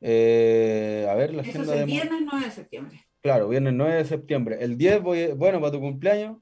Eh, 0.02 1.08
a 1.10 1.16
ver, 1.16 1.34
la 1.34 1.42
Eso 1.42 1.64
es 1.64 1.70
el 1.70 1.86
viernes 1.86 2.22
9 2.24 2.46
de 2.46 2.52
septiembre. 2.52 3.07
Claro, 3.28 3.50
viernes 3.50 3.74
9 3.74 3.94
de 3.94 4.06
septiembre. 4.06 4.58
El 4.62 4.78
10 4.78 5.02
voy, 5.02 5.28
bueno, 5.34 5.60
para 5.60 5.74
tu 5.74 5.82
cumpleaños, 5.82 6.38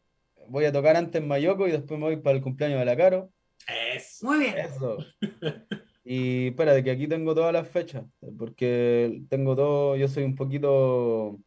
voy 0.47 0.65
a 0.65 0.71
tocar 0.71 0.95
antes 0.95 1.19
en 1.19 1.27
Mayoco 1.27 1.67
y 1.67 1.71
después 1.71 1.99
me 1.99 2.05
voy 2.05 2.17
para 2.17 2.35
el 2.35 2.43
cumpleaños 2.43 2.77
de 2.77 2.85
la 2.85 2.95
Caro. 2.95 3.31
Eso. 3.95 4.27
Muy 4.27 4.37
bien. 4.41 4.55
Eso. 4.55 4.97
Y 6.03 6.49
espera, 6.49 6.75
de 6.75 6.83
que 6.83 6.91
aquí 6.91 7.07
tengo 7.07 7.33
todas 7.33 7.51
las 7.51 7.67
fechas, 7.67 8.05
porque 8.37 9.23
tengo 9.29 9.55
todo, 9.55 9.95
yo 9.95 10.07
soy 10.07 10.25
un 10.25 10.35
poquito, 10.35 11.39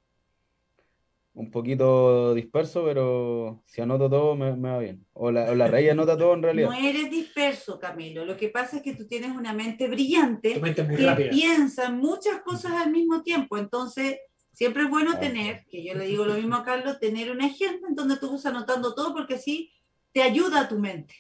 un 1.35 1.51
poquito 1.53 2.35
disperso, 2.35 2.85
pero 2.85 3.62
si 3.64 3.81
anoto 3.81 4.11
todo 4.11 4.35
me, 4.35 4.51
va 4.57 4.81
bien. 4.81 5.07
O 5.12 5.31
la, 5.31 5.53
o 5.53 5.55
la 5.55 5.68
rey 5.68 5.88
anota 5.88 6.18
todo 6.18 6.35
en 6.35 6.42
realidad. 6.42 6.70
No 6.70 6.74
eres 6.74 7.09
disperso, 7.12 7.79
Camilo. 7.79 8.24
Lo 8.24 8.37
que 8.37 8.48
pasa 8.48 8.79
es 8.79 8.83
que 8.83 8.96
tú 8.96 9.07
tienes 9.07 9.31
una 9.31 9.53
mente 9.53 9.87
brillante 9.87 10.59
mente 10.59 10.83
muy 10.83 10.96
que 10.96 11.29
piensa 11.31 11.92
muchas 11.92 12.40
cosas 12.40 12.72
al 12.72 12.90
mismo 12.90 13.22
tiempo. 13.22 13.57
Entonces, 13.57 14.16
Siempre 14.59 14.83
es 14.83 14.90
bueno 14.90 15.16
tener, 15.21 15.64
que 15.71 15.85
yo 15.85 15.94
le 15.94 16.07
digo 16.07 16.25
lo 16.25 16.35
mismo 16.35 16.57
a 16.57 16.64
Carlos, 16.64 16.99
tener 16.99 17.31
una 17.31 17.47
agenda 17.47 17.87
en 17.87 17.94
donde 17.94 18.16
tú 18.16 18.33
vas 18.33 18.44
anotando 18.44 18.92
todo 18.92 19.14
porque 19.14 19.35
así 19.37 19.71
te 20.11 20.21
ayuda 20.21 20.62
a 20.62 20.68
tu 20.68 20.81
mente. 20.81 21.14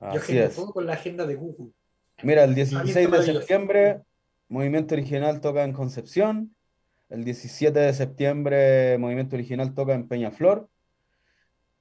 yo 0.00 0.06
agendo 0.06 0.48
todo 0.50 0.72
con 0.72 0.86
la 0.86 0.92
agenda 0.92 1.26
de 1.26 1.34
Google. 1.34 1.72
Mira, 2.22 2.44
el 2.44 2.54
16 2.54 3.10
de 3.10 3.22
septiembre, 3.24 4.02
Movimiento 4.46 4.94
Original 4.94 5.40
toca 5.40 5.64
en 5.64 5.72
Concepción. 5.72 6.54
El 7.08 7.24
17 7.24 7.76
de 7.76 7.92
septiembre, 7.92 8.98
Movimiento 8.98 9.34
Original 9.34 9.74
toca 9.74 9.94
en 9.94 10.06
Peñaflor. 10.06 10.68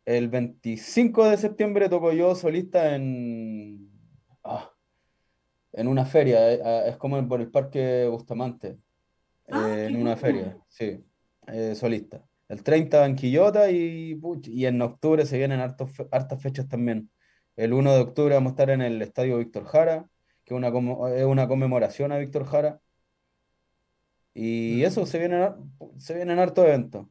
El 0.05 0.27
25 0.27 1.29
de 1.29 1.37
septiembre 1.37 1.87
toco 1.87 2.13
yo 2.13 2.33
solista 2.33 2.95
en, 2.95 3.91
ah, 4.43 4.71
en 5.73 5.87
una 5.87 6.05
feria, 6.05 6.51
eh, 6.51 6.61
ah, 6.65 6.83
es 6.87 6.97
como 6.97 7.27
por 7.27 7.41
el 7.41 7.51
Parque 7.51 8.07
Bustamante. 8.07 8.79
Ah, 9.49 9.67
eh, 9.69 9.85
en 9.87 10.01
una 10.01 10.17
feria, 10.17 10.57
sí, 10.67 11.03
eh, 11.47 11.75
solista. 11.75 12.23
El 12.49 12.63
30 12.63 13.05
en 13.05 13.15
Quillota 13.15 13.69
y, 13.69 14.19
y 14.43 14.65
en 14.65 14.81
octubre 14.81 15.25
se 15.25 15.37
vienen 15.37 15.59
hartos, 15.59 15.91
hartas 16.11 16.41
fechas 16.41 16.67
también. 16.67 17.09
El 17.55 17.73
1 17.73 17.93
de 17.93 17.99
octubre 17.99 18.35
vamos 18.35 18.51
a 18.51 18.53
estar 18.53 18.69
en 18.69 18.81
el 18.81 19.01
Estadio 19.01 19.37
Víctor 19.37 19.65
Jara, 19.65 20.07
que 20.45 20.53
es 20.53 20.57
una, 20.57 20.69
es 21.15 21.25
una 21.25 21.47
conmemoración 21.47 22.11
a 22.11 22.17
Víctor 22.17 22.45
Jara. 22.45 22.79
Y 24.33 24.83
eso, 24.83 25.05
se 25.05 25.17
vienen, 25.17 25.49
se 25.97 26.13
vienen 26.13 26.39
hartos 26.39 26.65
eventos. 26.65 27.07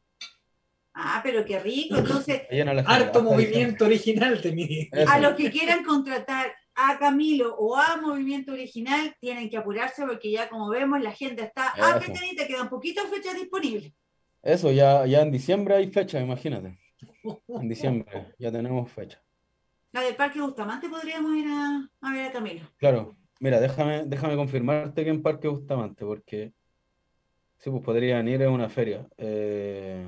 Ah, 0.93 1.19
pero 1.23 1.45
qué 1.45 1.59
rico. 1.59 1.97
Entonces, 1.97 2.41
harto 2.85 3.21
movimiento 3.21 3.85
original 3.85 4.41
tenía. 4.41 4.87
A 5.07 5.19
los 5.19 5.35
que 5.35 5.51
quieran 5.51 5.83
contratar 5.83 6.53
a 6.77 6.97
Camilo 6.99 7.55
o 7.57 7.75
a 7.75 7.97
Movimiento 7.97 8.53
Original 8.53 9.15
tienen 9.19 9.49
que 9.49 9.57
apurarse 9.57 10.05
porque 10.05 10.31
ya 10.31 10.47
como 10.47 10.69
vemos 10.69 11.01
la 11.01 11.11
gente 11.11 11.41
está 11.41 11.69
apretadita, 11.69 12.45
quedan 12.45 12.69
poquitas 12.69 13.09
fechas 13.09 13.35
disponibles. 13.35 13.91
Eso, 14.43 14.71
ya, 14.71 15.05
ya 15.07 15.21
en 15.21 15.31
diciembre 15.31 15.75
hay 15.75 15.91
fecha, 15.91 16.21
imagínate. 16.21 16.79
En 17.47 17.67
diciembre 17.67 18.33
ya 18.37 18.51
tenemos 18.51 18.89
fecha. 18.91 19.21
La 19.91 20.01
del 20.01 20.15
Parque 20.15 20.39
Bustamante 20.39 20.87
podríamos 20.87 21.35
ir 21.35 21.47
a, 21.47 22.13
ver 22.13 22.27
a 22.27 22.31
Camilo. 22.31 22.61
Claro, 22.77 23.17
mira, 23.39 23.59
déjame, 23.59 24.03
déjame 24.05 24.35
confirmarte 24.35 25.03
que 25.03 25.09
en 25.09 25.23
Parque 25.23 25.47
Bustamante, 25.47 26.05
porque 26.05 26.53
sí, 27.57 27.71
pues 27.71 27.83
podrían 27.83 28.27
ir 28.27 28.43
a 28.43 28.51
una 28.51 28.69
feria. 28.69 29.07
Eh, 29.17 30.05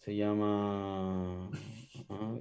se 0.00 0.14
llama 0.14 1.50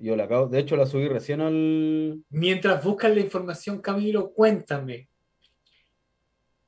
yo 0.01 0.15
la 0.15 0.25
acabo, 0.25 0.47
de 0.47 0.59
hecho 0.59 0.75
la 0.75 0.85
subí 0.85 1.07
recién 1.07 1.41
al... 1.41 2.23
Mientras 2.29 2.83
buscas 2.83 3.13
la 3.13 3.21
información, 3.21 3.81
Camilo, 3.81 4.31
cuéntame. 4.31 5.09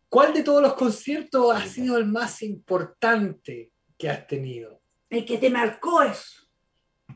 ¿Cuál 0.09 0.33
de 0.33 0.43
todos 0.43 0.61
los 0.61 0.73
conciertos 0.73 1.53
ha 1.55 1.65
sido 1.65 1.97
el 1.97 2.05
más 2.05 2.41
importante 2.41 3.71
que 3.97 4.09
has 4.09 4.25
tenido? 4.25 4.81
El 5.09 5.25
que 5.25 5.37
te 5.37 5.49
marcó 5.49 6.01
eso. 6.01 6.47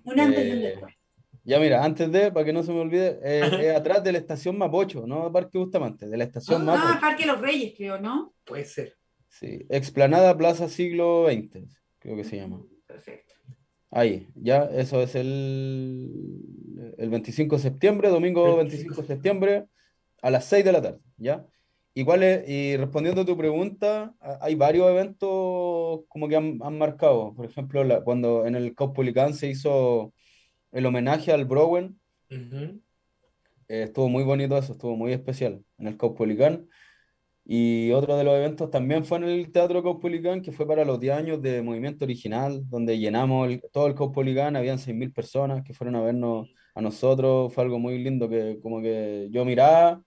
Un 0.03 0.19
antes 0.19 0.45
y 0.45 0.51
un 0.51 0.57
Eh, 0.57 0.61
después. 0.61 0.93
Ya 1.43 1.59
mira, 1.59 1.83
antes 1.83 2.11
de, 2.11 2.31
para 2.31 2.45
que 2.45 2.53
no 2.53 2.61
se 2.63 2.71
me 2.71 2.79
olvide, 2.81 3.19
eh, 3.23 3.41
es 3.71 3.75
atrás 3.75 4.03
de 4.03 4.11
la 4.11 4.17
estación 4.19 4.57
Mapocho, 4.57 5.07
no 5.07 5.31
Parque 5.31 5.57
Bustamante, 5.57 6.07
de 6.07 6.17
la 6.17 6.25
estación 6.25 6.61
Ah, 6.69 6.75
Mapocho. 6.75 6.99
Parque 6.99 7.25
Los 7.25 7.41
Reyes, 7.41 7.73
creo, 7.75 7.99
¿no? 7.99 8.33
Puede 8.43 8.65
ser. 8.65 8.97
Sí, 9.27 9.65
Explanada 9.69 10.37
Plaza 10.37 10.67
Siglo 10.67 11.27
XX, 11.27 11.81
creo 11.99 12.15
que 12.17 12.23
se 12.25 12.35
llama. 12.37 12.61
Perfecto. 12.85 13.30
Ahí, 13.93 14.29
ya, 14.35 14.63
eso 14.71 15.01
es 15.01 15.15
el, 15.15 16.39
el 16.97 17.09
25 17.09 17.57
de 17.57 17.61
septiembre, 17.61 18.07
domingo 18.09 18.55
25 18.57 19.01
de 19.01 19.07
septiembre, 19.07 19.65
a 20.21 20.31
las 20.31 20.45
6 20.45 20.63
de 20.63 20.71
la 20.71 20.81
tarde, 20.81 20.99
¿ya? 21.17 21.45
¿Y, 21.93 22.05
cuál 22.05 22.23
es- 22.23 22.47
y 22.47 22.77
respondiendo 22.77 23.21
a 23.21 23.25
tu 23.25 23.35
pregunta, 23.35 24.15
hay 24.39 24.55
varios 24.55 24.89
eventos 24.89 26.01
como 26.07 26.29
que 26.29 26.37
han, 26.37 26.59
han 26.63 26.77
marcado. 26.77 27.33
Por 27.35 27.45
ejemplo, 27.45 27.83
la- 27.83 28.01
cuando 28.01 28.45
en 28.45 28.55
el 28.55 28.73
Caupolicán 28.75 29.33
se 29.33 29.49
hizo 29.49 30.13
el 30.71 30.85
homenaje 30.85 31.33
al 31.33 31.43
Browen, 31.43 31.99
Ujú. 32.29 32.81
eh, 33.67 33.83
estuvo 33.83 34.07
muy 34.07 34.23
bonito 34.23 34.57
eso, 34.57 34.71
estuvo 34.71 34.95
muy 34.95 35.11
especial 35.11 35.65
en 35.79 35.87
el 35.87 35.97
Caupolicán. 35.97 36.69
Y 37.45 37.91
otro 37.91 38.15
de 38.17 38.23
los 38.23 38.35
eventos 38.35 38.69
también 38.69 39.03
fue 39.05 39.17
en 39.17 39.23
el 39.25 39.51
Teatro 39.51 39.83
Caupolicán, 39.83 40.41
que 40.41 40.51
fue 40.51 40.67
para 40.67 40.85
los 40.85 40.99
10 40.99 41.15
años 41.15 41.41
de 41.41 41.61
Movimiento 41.61 42.05
Original, 42.05 42.61
donde 42.69 42.97
llenamos 42.99 43.49
el- 43.49 43.61
todo 43.71 43.87
el 43.87 43.95
Caupolicán, 43.95 44.55
habían 44.55 44.79
6.000 44.79 45.11
personas 45.13 45.63
que 45.63 45.73
fueron 45.73 45.95
a 45.95 46.01
vernos 46.01 46.49
a 46.75 46.81
nosotros, 46.81 47.53
fue 47.53 47.63
algo 47.63 47.79
muy 47.79 47.97
lindo 48.03 48.29
que 48.29 48.59
como 48.61 48.81
que 48.81 49.27
yo 49.31 49.43
miraba 49.45 50.01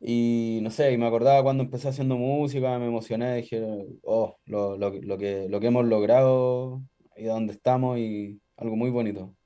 y 0.00 0.60
no 0.62 0.70
sé, 0.70 0.92
y 0.92 0.98
me 0.98 1.06
acordaba 1.06 1.42
cuando 1.42 1.62
empecé 1.64 1.88
haciendo 1.88 2.16
música, 2.16 2.78
me 2.78 2.86
emocioné, 2.86 3.36
dije, 3.36 3.62
oh, 4.04 4.36
lo, 4.46 4.76
lo, 4.78 4.90
lo 4.92 5.18
que, 5.18 5.48
lo 5.48 5.60
que 5.60 5.66
hemos 5.68 5.84
logrado 5.86 6.82
y 7.16 7.24
dónde 7.24 7.52
estamos 7.54 7.98
y 7.98 8.40
algo 8.56 8.76
muy 8.76 8.90
bonito. 8.90 9.36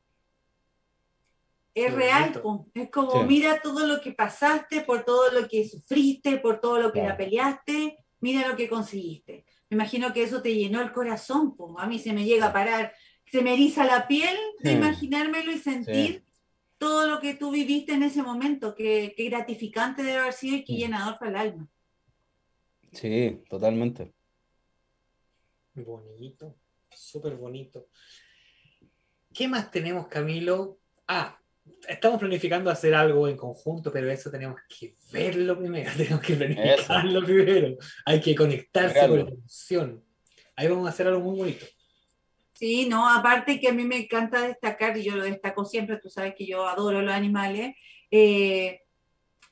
Es 1.75 1.87
Qué 1.87 1.91
real, 1.91 2.41
bonito. 2.43 2.71
es 2.75 2.91
como 2.91 3.11
Sí. 3.23 3.27
mira 3.27 3.61
todo 3.61 3.87
lo 3.87 4.01
que 4.01 4.13
pasaste, 4.13 4.83
por 4.83 5.05
todo 5.05 5.31
lo 5.33 5.49
que 5.49 5.69
sufriste, 5.69 6.39
por 6.39 6.61
todo 6.61 6.81
lo 6.81 6.93
que 6.93 7.03
la 7.03 7.17
peleaste, 7.17 7.99
mira 8.21 8.47
lo 8.49 8.57
que 8.57 8.69
conseguiste. 8.69 9.45
Me 9.69 9.75
imagino 9.77 10.13
que 10.13 10.23
eso 10.23 10.41
te 10.41 10.55
llenó 10.55 10.81
el 10.81 10.93
corazón, 10.93 11.57
po. 11.57 11.79
a 11.81 11.87
mí 11.87 11.99
se 11.99 12.13
me 12.13 12.25
llega 12.25 12.47
a 12.47 12.53
parar, 12.53 12.95
se 13.31 13.43
me 13.43 13.55
eriza 13.55 13.85
la 13.85 14.07
piel 14.07 14.37
de 14.61 14.71
Sí. 14.71 14.77
imaginármelo 14.77 15.51
y 15.51 15.59
sentir 15.59 16.23
Sí. 16.25 16.33
todo 16.79 17.09
lo 17.09 17.19
que 17.21 17.35
tú 17.35 17.51
viviste 17.51 17.93
en 17.95 18.05
ese 18.05 18.23
momento, 18.23 18.75
qué, 18.77 19.13
qué 19.17 19.25
gratificante 19.29 20.05
debe 20.05 20.19
haber 20.19 20.33
sido 20.33 20.57
y 20.59 20.65
qué 20.65 20.75
Mm. 20.75 20.77
llenador 20.77 21.19
para 21.19 21.31
el 21.33 21.37
alma. 21.37 21.69
Sí, 22.93 23.43
totalmente. 23.49 24.13
Bonito, 25.75 26.55
súper 26.95 27.35
bonito. 27.35 27.89
¿Qué 29.33 29.49
más 29.49 29.73
tenemos, 29.73 30.07
Camilo? 30.07 30.79
Ah, 31.09 31.37
estamos 31.89 32.19
planificando 32.19 32.71
hacer 32.71 32.95
algo 32.95 33.29
en 33.29 33.37
conjunto, 33.37 33.93
pero 33.93 34.11
eso 34.11 34.31
tenemos 34.31 34.61
que 34.69 34.97
verlo 35.13 35.59
primero, 35.59 35.91
tenemos 35.97 36.21
que 36.21 36.35
planificarlo 36.35 37.25
primero. 37.25 37.77
Hay 38.05 38.21
que 38.21 38.35
conectarse 38.35 39.01
con 39.01 39.17
la 39.17 39.31
emoción. 39.31 40.05
Ahí 40.57 40.69
vamos 40.69 40.87
a 40.87 40.91
hacer 40.91 41.07
algo 41.07 41.21
muy 41.21 41.39
bonito. 41.39 41.67
Sí, 42.53 42.87
no, 42.89 43.09
aparte 43.09 43.59
que 43.59 43.69
a 43.69 43.73
mí 43.73 43.85
me 43.85 43.99
encanta 43.99 44.47
destacar, 44.47 44.97
y 44.97 45.03
yo 45.03 45.17
lo 45.17 45.25
destaco 45.25 45.65
siempre, 45.65 45.99
tú 45.99 46.09
sabes 46.09 46.35
que 46.37 46.47
yo 46.47 46.67
adoro 46.69 47.03
los 47.03 47.13
animales, 47.13 47.75
eh, 48.13 48.81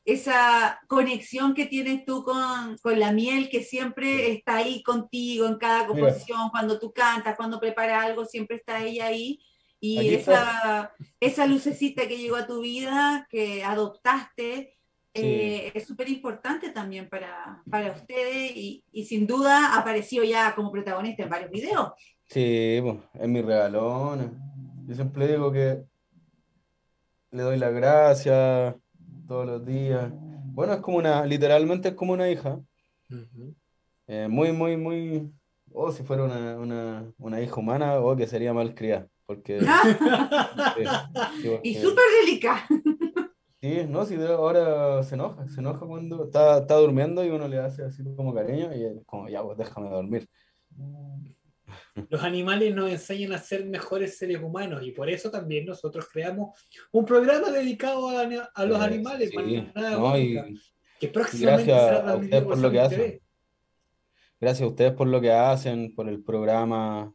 esa 0.04 0.80
conexión 0.88 1.54
que 1.54 1.66
tienes 1.66 2.04
tú 2.04 2.22
con, 2.22 2.76
con 2.78 2.98
la 2.98 3.12
miel, 3.12 3.48
que 3.48 3.62
siempre 3.62 4.32
está 4.32 4.56
ahí 4.56 4.82
contigo 4.82 5.46
en 5.46 5.56
cada 5.56 5.80
Mira. 5.80 5.88
composición, 5.88 6.50
cuando 6.50 6.78
tú 6.78 6.92
cantas, 6.92 7.36
cuando 7.36 7.58
preparas 7.60 8.04
algo, 8.04 8.24
siempre 8.24 8.56
está 8.56 8.84
ella 8.84 9.06
ahí. 9.06 9.40
Y 9.84 10.14
esa, 10.14 10.92
esa 11.18 11.44
lucecita 11.48 12.06
que 12.06 12.16
llegó 12.16 12.36
a 12.36 12.46
tu 12.46 12.60
vida, 12.60 13.26
que 13.28 13.64
adoptaste, 13.64 14.76
eh, 15.12 15.72
es 15.74 15.86
súper 15.88 16.08
importante 16.08 16.70
también 16.70 17.08
para, 17.08 17.60
para 17.68 17.90
ustedes 17.90 18.52
y, 18.54 18.84
y 18.92 19.04
sin 19.06 19.26
duda 19.26 19.74
ha 19.74 19.80
aparecido 19.80 20.22
ya 20.22 20.54
como 20.54 20.70
protagonista 20.70 21.24
en 21.24 21.30
varios 21.30 21.50
videos. 21.50 21.94
Sí, 22.26 22.78
pues, 22.80 22.96
es 23.14 23.28
mi 23.28 23.42
regalona. 23.42 24.32
Yo 24.86 24.94
siempre 24.94 25.26
digo 25.26 25.50
que 25.50 25.82
le 27.32 27.42
doy 27.42 27.58
las 27.58 27.74
gracias 27.74 28.76
todos 29.26 29.46
los 29.46 29.66
días. 29.66 30.12
Bueno, 30.44 30.74
es 30.74 30.80
como 30.80 30.98
una, 30.98 31.26
literalmente 31.26 31.88
es 31.88 31.94
como 31.94 32.12
una 32.12 32.30
hija. 32.30 32.60
Eh, 34.06 34.28
muy, 34.28 34.52
muy, 34.52 34.76
muy. 34.76 35.28
Oh, 35.72 35.90
si 35.90 36.04
fuera 36.04 36.22
una, 36.22 36.56
una, 36.56 37.12
una 37.18 37.40
hija 37.40 37.56
humana, 37.56 37.98
oh, 37.98 38.14
que 38.14 38.28
sería 38.28 38.54
mal 38.54 38.76
criada. 38.76 39.08
Porque. 39.34 39.60
sí, 40.76 40.84
sí, 41.42 41.50
Y 41.62 41.74
súper 41.74 42.04
delicada. 42.24 42.66
Sí, 43.60 43.86
no, 43.88 44.04
si 44.04 44.16
de- 44.16 44.26
ahora 44.32 45.02
se 45.04 45.14
enoja, 45.14 45.46
se 45.48 45.60
enoja 45.60 45.86
cuando 45.86 46.24
está, 46.24 46.58
está 46.58 46.74
durmiendo 46.76 47.24
y 47.24 47.30
uno 47.30 47.46
le 47.46 47.58
hace 47.58 47.84
así 47.84 48.02
como 48.16 48.34
cariño 48.34 48.74
y 48.74 48.84
es 48.84 48.92
como, 49.06 49.28
ya, 49.28 49.42
pues 49.42 49.56
déjame 49.56 49.88
dormir. 49.88 50.28
Los 52.08 52.22
animales 52.22 52.74
nos 52.74 52.90
enseñan 52.90 53.32
a 53.32 53.38
ser 53.38 53.64
mejores 53.66 54.18
seres 54.18 54.42
humanos 54.42 54.82
y 54.84 54.90
por 54.92 55.08
eso 55.08 55.30
también 55.30 55.64
nosotros 55.66 56.06
creamos 56.12 56.58
un 56.90 57.04
programa 57.04 57.50
dedicado 57.50 58.08
a, 58.08 58.22
a 58.22 58.64
los 58.64 58.80
Eh, 58.80 58.84
animales, 58.84 59.30
sí, 59.30 59.66
no, 59.74 60.18
y- 60.18 60.60
que 60.98 61.08
próximamente 61.08 61.70
gracias 61.72 61.98
será 61.98 62.10
a 62.12 62.16
ustedes 62.16 62.42
por 62.44 62.58
lo 62.58 62.70
que 62.70 62.80
hacen. 62.80 63.20
Gracias 64.40 64.62
a 64.66 64.70
ustedes 64.70 64.92
por 64.92 65.06
lo 65.06 65.20
que 65.20 65.30
hacen, 65.32 65.94
por 65.94 66.08
el 66.08 66.22
programa 66.22 67.12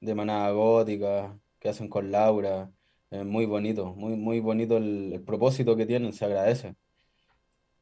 de 0.00 0.14
Manada 0.14 0.50
Gótica 0.52 1.38
que 1.60 1.68
hacen 1.68 1.88
con 1.88 2.10
Laura. 2.10 2.70
Es 3.10 3.24
muy 3.24 3.44
bonito, 3.46 3.94
muy, 3.94 4.16
muy 4.16 4.40
bonito 4.40 4.76
el, 4.76 5.12
el 5.12 5.22
propósito 5.22 5.76
que 5.76 5.86
tienen, 5.86 6.12
se 6.12 6.24
agradece. 6.24 6.74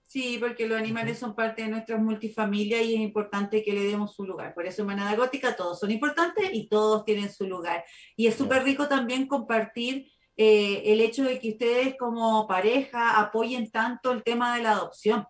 Sí, 0.06 0.38
porque 0.40 0.66
los 0.66 0.78
animales 0.78 1.18
son 1.18 1.34
parte 1.34 1.62
de 1.62 1.68
nuestras 1.68 2.00
multifamilias 2.00 2.82
y 2.82 2.94
es 2.94 3.00
importante 3.00 3.62
que 3.62 3.74
le 3.74 3.82
demos 3.84 4.14
su 4.14 4.24
lugar. 4.24 4.54
Por 4.54 4.64
eso 4.66 4.80
en 4.80 4.86
Manada 4.88 5.14
Gótica 5.14 5.54
todos 5.54 5.78
son 5.78 5.90
importantes 5.90 6.48
y 6.52 6.66
todos 6.66 7.04
tienen 7.04 7.30
su 7.30 7.46
lugar. 7.46 7.84
Y 8.16 8.26
es 8.26 8.34
súper 8.34 8.64
rico 8.64 8.88
también 8.88 9.26
compartir 9.26 10.10
eh, 10.34 10.82
el 10.86 11.02
hecho 11.02 11.24
de 11.24 11.38
que 11.38 11.50
ustedes 11.50 11.94
como 11.98 12.46
pareja 12.46 13.20
apoyen 13.20 13.70
tanto 13.70 14.12
el 14.12 14.22
tema 14.22 14.56
de 14.56 14.62
la 14.62 14.72
adopción. 14.72 15.26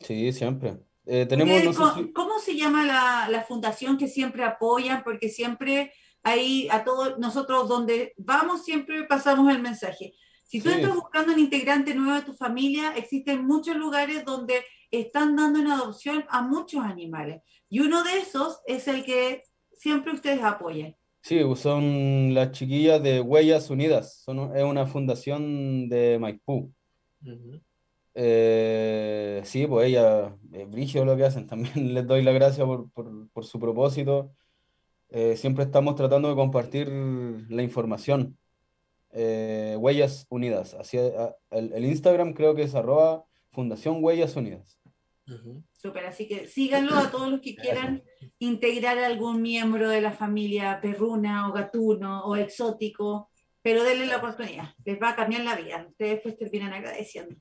Sí, 0.00 0.32
siempre. 0.32 0.78
Eh, 1.04 1.26
tenemos, 1.26 1.62
no 1.62 1.72
sé 1.74 1.78
¿cómo, 1.78 1.94
si- 1.94 2.12
cómo 2.14 2.38
se 2.38 2.56
llama 2.56 2.86
la, 2.86 3.28
la 3.28 3.42
fundación 3.42 3.98
que 3.98 4.08
siempre 4.08 4.44
apoyan? 4.44 5.02
Porque 5.04 5.28
siempre 5.28 5.92
ahí 6.24 6.66
a 6.70 6.82
todos 6.84 7.18
nosotros 7.18 7.68
donde 7.68 8.12
vamos 8.16 8.64
siempre 8.64 9.04
pasamos 9.04 9.52
el 9.54 9.62
mensaje. 9.62 10.14
Si 10.44 10.60
tú 10.60 10.68
Sí. 10.70 10.76
estás 10.76 10.94
buscando 10.94 11.32
un 11.32 11.38
integrante 11.38 11.94
nuevo 11.94 12.14
de 12.14 12.22
tu 12.22 12.34
familia, 12.34 12.94
existen 12.96 13.44
muchos 13.46 13.76
lugares 13.76 14.24
donde 14.24 14.62
están 14.90 15.36
dando 15.36 15.58
en 15.60 15.68
adopción 15.68 16.24
a 16.28 16.42
muchos 16.42 16.82
animales. 16.84 17.42
Y 17.68 17.80
uno 17.80 18.02
de 18.04 18.18
esos 18.18 18.60
es 18.66 18.86
el 18.88 19.04
que 19.04 19.42
siempre 19.76 20.12
ustedes 20.12 20.42
apoyan. 20.42 20.94
Sí, 21.22 21.40
son 21.56 22.34
las 22.34 22.52
chiquillas 22.52 23.02
de 23.02 23.20
Huellas 23.20 23.70
Unidas. 23.70 24.20
Son, 24.22 24.54
es 24.56 24.62
una 24.62 24.86
fundación 24.86 25.88
de 25.88 26.18
Maipú. 26.20 26.72
Eh, 28.14 29.40
sí, 29.44 29.66
pues 29.66 29.88
ella, 29.88 30.36
es 30.52 30.70
brígido 30.70 31.04
lo 31.04 31.16
que 31.16 31.24
hacen. 31.24 31.46
También 31.82 31.94
les 31.94 32.06
doy 32.06 32.22
las 32.22 32.34
gracias 32.34 32.66
por, 32.66 32.90
por- 32.92 33.28
por 33.30 33.44
su 33.44 33.58
propósito. 33.58 34.32
Eh, 35.16 35.36
siempre 35.36 35.62
estamos 35.62 35.94
tratando 35.94 36.28
de 36.28 36.34
compartir 36.34 36.88
la 36.88 37.62
información. 37.62 38.36
Eh, 39.12 39.76
Huellas 39.78 40.26
Unidas. 40.28 40.74
Así, 40.74 40.98
a- 40.98 41.36
el, 41.52 41.72
el 41.72 41.84
Instagram 41.84 42.32
creo 42.32 42.56
que 42.56 42.64
es 42.64 42.74
arroba 42.74 43.24
Fundación 43.52 44.02
Huellas 44.02 44.34
Unidas. 44.34 44.80
Súper, 45.72 46.06
así 46.06 46.26
que 46.26 46.48
síganlo 46.48 46.96
a 46.96 47.12
todos 47.12 47.30
los 47.30 47.40
que 47.40 47.54
quieran 47.54 48.02
integrar 48.40 48.98
a 48.98 49.06
algún 49.06 49.40
miembro 49.40 49.88
de 49.88 50.00
la 50.00 50.10
familia 50.10 50.80
perruna 50.82 51.48
o 51.48 51.52
gatuno 51.52 52.24
o 52.24 52.34
exótico, 52.34 53.30
pero 53.62 53.84
denle 53.84 54.06
la 54.06 54.16
oportunidad, 54.16 54.74
les 54.84 55.00
va 55.00 55.10
a 55.10 55.16
cambiar 55.16 55.42
la 55.42 55.54
vida, 55.54 55.86
ustedes 55.88 56.20
pues 56.22 56.36
terminan 56.36 56.72
agradeciendo. 56.72 57.36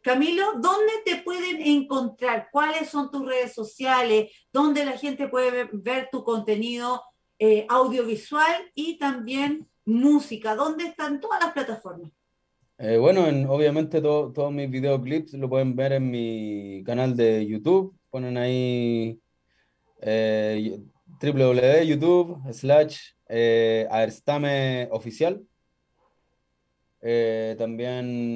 Camilo, 0.00 0.44
¿dónde 0.60 0.92
te 1.04 1.16
pueden 1.16 1.60
encontrar? 1.60 2.48
¿Cuáles 2.52 2.88
son 2.88 3.10
tus 3.10 3.26
redes 3.26 3.52
sociales? 3.52 4.30
¿Dónde 4.52 4.84
la 4.84 4.96
gente 4.96 5.26
puede 5.28 5.50
ver, 5.50 5.70
ver 5.72 6.08
tu 6.12 6.22
contenido 6.22 7.02
eh, 7.38 7.66
audiovisual 7.68 8.70
y 8.74 8.98
también 8.98 9.66
música? 9.84 10.54
¿Dónde 10.54 10.84
están 10.84 11.20
todas 11.20 11.40
las 11.42 11.52
plataformas? 11.52 12.10
Eh, 12.78 12.98
bueno, 12.98 13.26
en- 13.26 13.46
obviamente 13.46 14.00
to- 14.02 14.32
todos 14.34 14.52
mis 14.52 14.70
videoclips 14.70 15.32
lo 15.34 15.48
pueden 15.48 15.74
ver 15.76 15.92
en 15.92 16.10
mi 16.10 16.82
canal 16.84 17.16
de 17.16 17.46
YouTube. 17.46 17.96
Ponen 18.10 18.36
ahí 18.36 19.18
eh, 20.00 20.78
www.youtube 21.22 22.52
slash 22.52 22.98
eh, 23.28 23.86
Aerstame 23.90 24.88
oficial. 24.90 25.42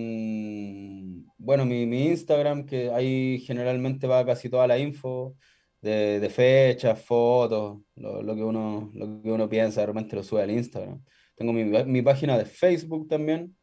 También, 0.01 1.27
bueno, 1.39 1.65
mi 1.67 1.83
Instagram, 2.07 2.67
que 2.67 2.91
ahí 2.93 3.41
generalmente 3.41 4.07
va 4.07 4.25
casi 4.25 4.49
toda 4.49 4.67
la 4.67 4.79
info 4.79 5.35
de, 5.81 6.21
de 6.21 6.31
fechas, 6.31 7.01
fotos, 7.03 7.81
lo, 7.97 8.23
lo 8.23 8.35
que 8.35 8.43
uno, 8.43 8.91
lo 8.95 9.23
que 9.23 9.31
uno 9.31 9.49
piensa, 9.49 9.83
realmente 9.85 10.17
lo 10.17 10.23
sube 10.23 10.43
al 10.43 10.51
Instagram. 10.51 11.03
Tengo 11.37 11.53
mi, 11.53 11.65
mi 11.65 12.03
página 12.03 12.37
de 12.37 12.45
Facebook 12.45 13.09
también. 13.09 13.57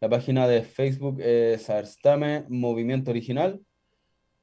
La 0.00 0.08
página 0.08 0.48
de 0.48 0.62
Facebook 0.62 1.20
es 1.20 1.70
Aerstame 1.70 2.44
Movimiento 2.48 3.10
Original. 3.12 3.60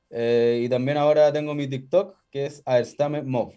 Eh, 0.09 0.61
y 0.63 0.69
también 0.69 0.97
ahora 0.97 1.31
tengo 1.33 1.53
mi 1.53 1.67
TikTok, 1.67 2.15
que 2.31 2.45
es 2.45 2.63
Aerstame 2.65 3.21
Mov. 3.21 3.53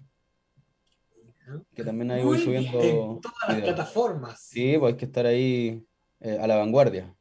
Que 1.74 1.84
también 1.84 2.10
ahí 2.10 2.22
voy 2.24 2.36
Muy 2.38 2.44
subiendo. 2.44 2.78
bien, 2.80 2.96
en 2.96 3.20
todas 3.20 3.36
las 3.46 3.56
videos. 3.56 3.74
plataformas. 3.74 4.40
Sí, 4.40 4.76
pues 4.78 4.92
hay 4.92 4.98
que 4.98 5.04
estar 5.04 5.26
ahí 5.26 5.84
eh, 6.20 6.38
a 6.40 6.46
la 6.46 6.56
vanguardia. 6.56 7.14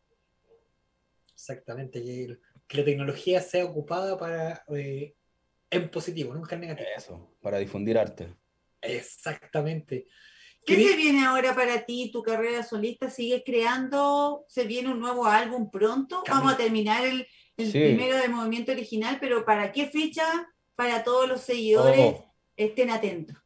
Exactamente, 1.34 2.02
que, 2.04 2.38
que 2.68 2.78
la 2.78 2.86
tecnología 2.86 3.42
sea 3.42 3.66
ocupada 3.66 4.18
para 4.18 4.64
eh, 4.76 5.16
en 5.72 5.90
positivo, 5.90 6.34
nunca 6.34 6.56
en 6.56 6.62
negativo. 6.62 6.90
Eso, 6.96 7.36
para 7.42 7.58
difundir 7.58 7.98
arte. 7.98 8.36
Exactamente. 8.82 10.08
¿Qué 10.64 10.76
se 10.76 10.96
viene 10.96 11.26
ahora 11.26 11.56
para 11.56 11.86
ti, 11.86 12.12
tu 12.14 12.22
carrera 12.22 12.62
solista? 12.64 13.10
¿Sigues 13.10 13.42
creando? 13.44 14.46
¿Se 14.48 14.66
viene 14.66 14.90
un 14.92 15.00
nuevo 15.00 15.26
álbum 15.26 15.72
pronto? 15.72 16.24
Vamos 16.30 16.54
a 16.54 16.58
terminar 16.58 17.04
el, 17.04 17.28
el 17.58 17.72
Sí. 17.72 17.80
primero 17.80 18.18
de 18.18 18.28
Movimiento 18.28 18.72
Original, 18.72 19.18
pero 19.20 19.44
¿para 19.44 19.72
qué 19.72 19.88
fecha? 19.88 20.24
Para 20.76 21.04
todos 21.04 21.28
los 21.28 21.42
seguidores 21.42 21.98
Oh. 22.00 22.36
estén 22.56 22.92
atentos. 22.92 23.38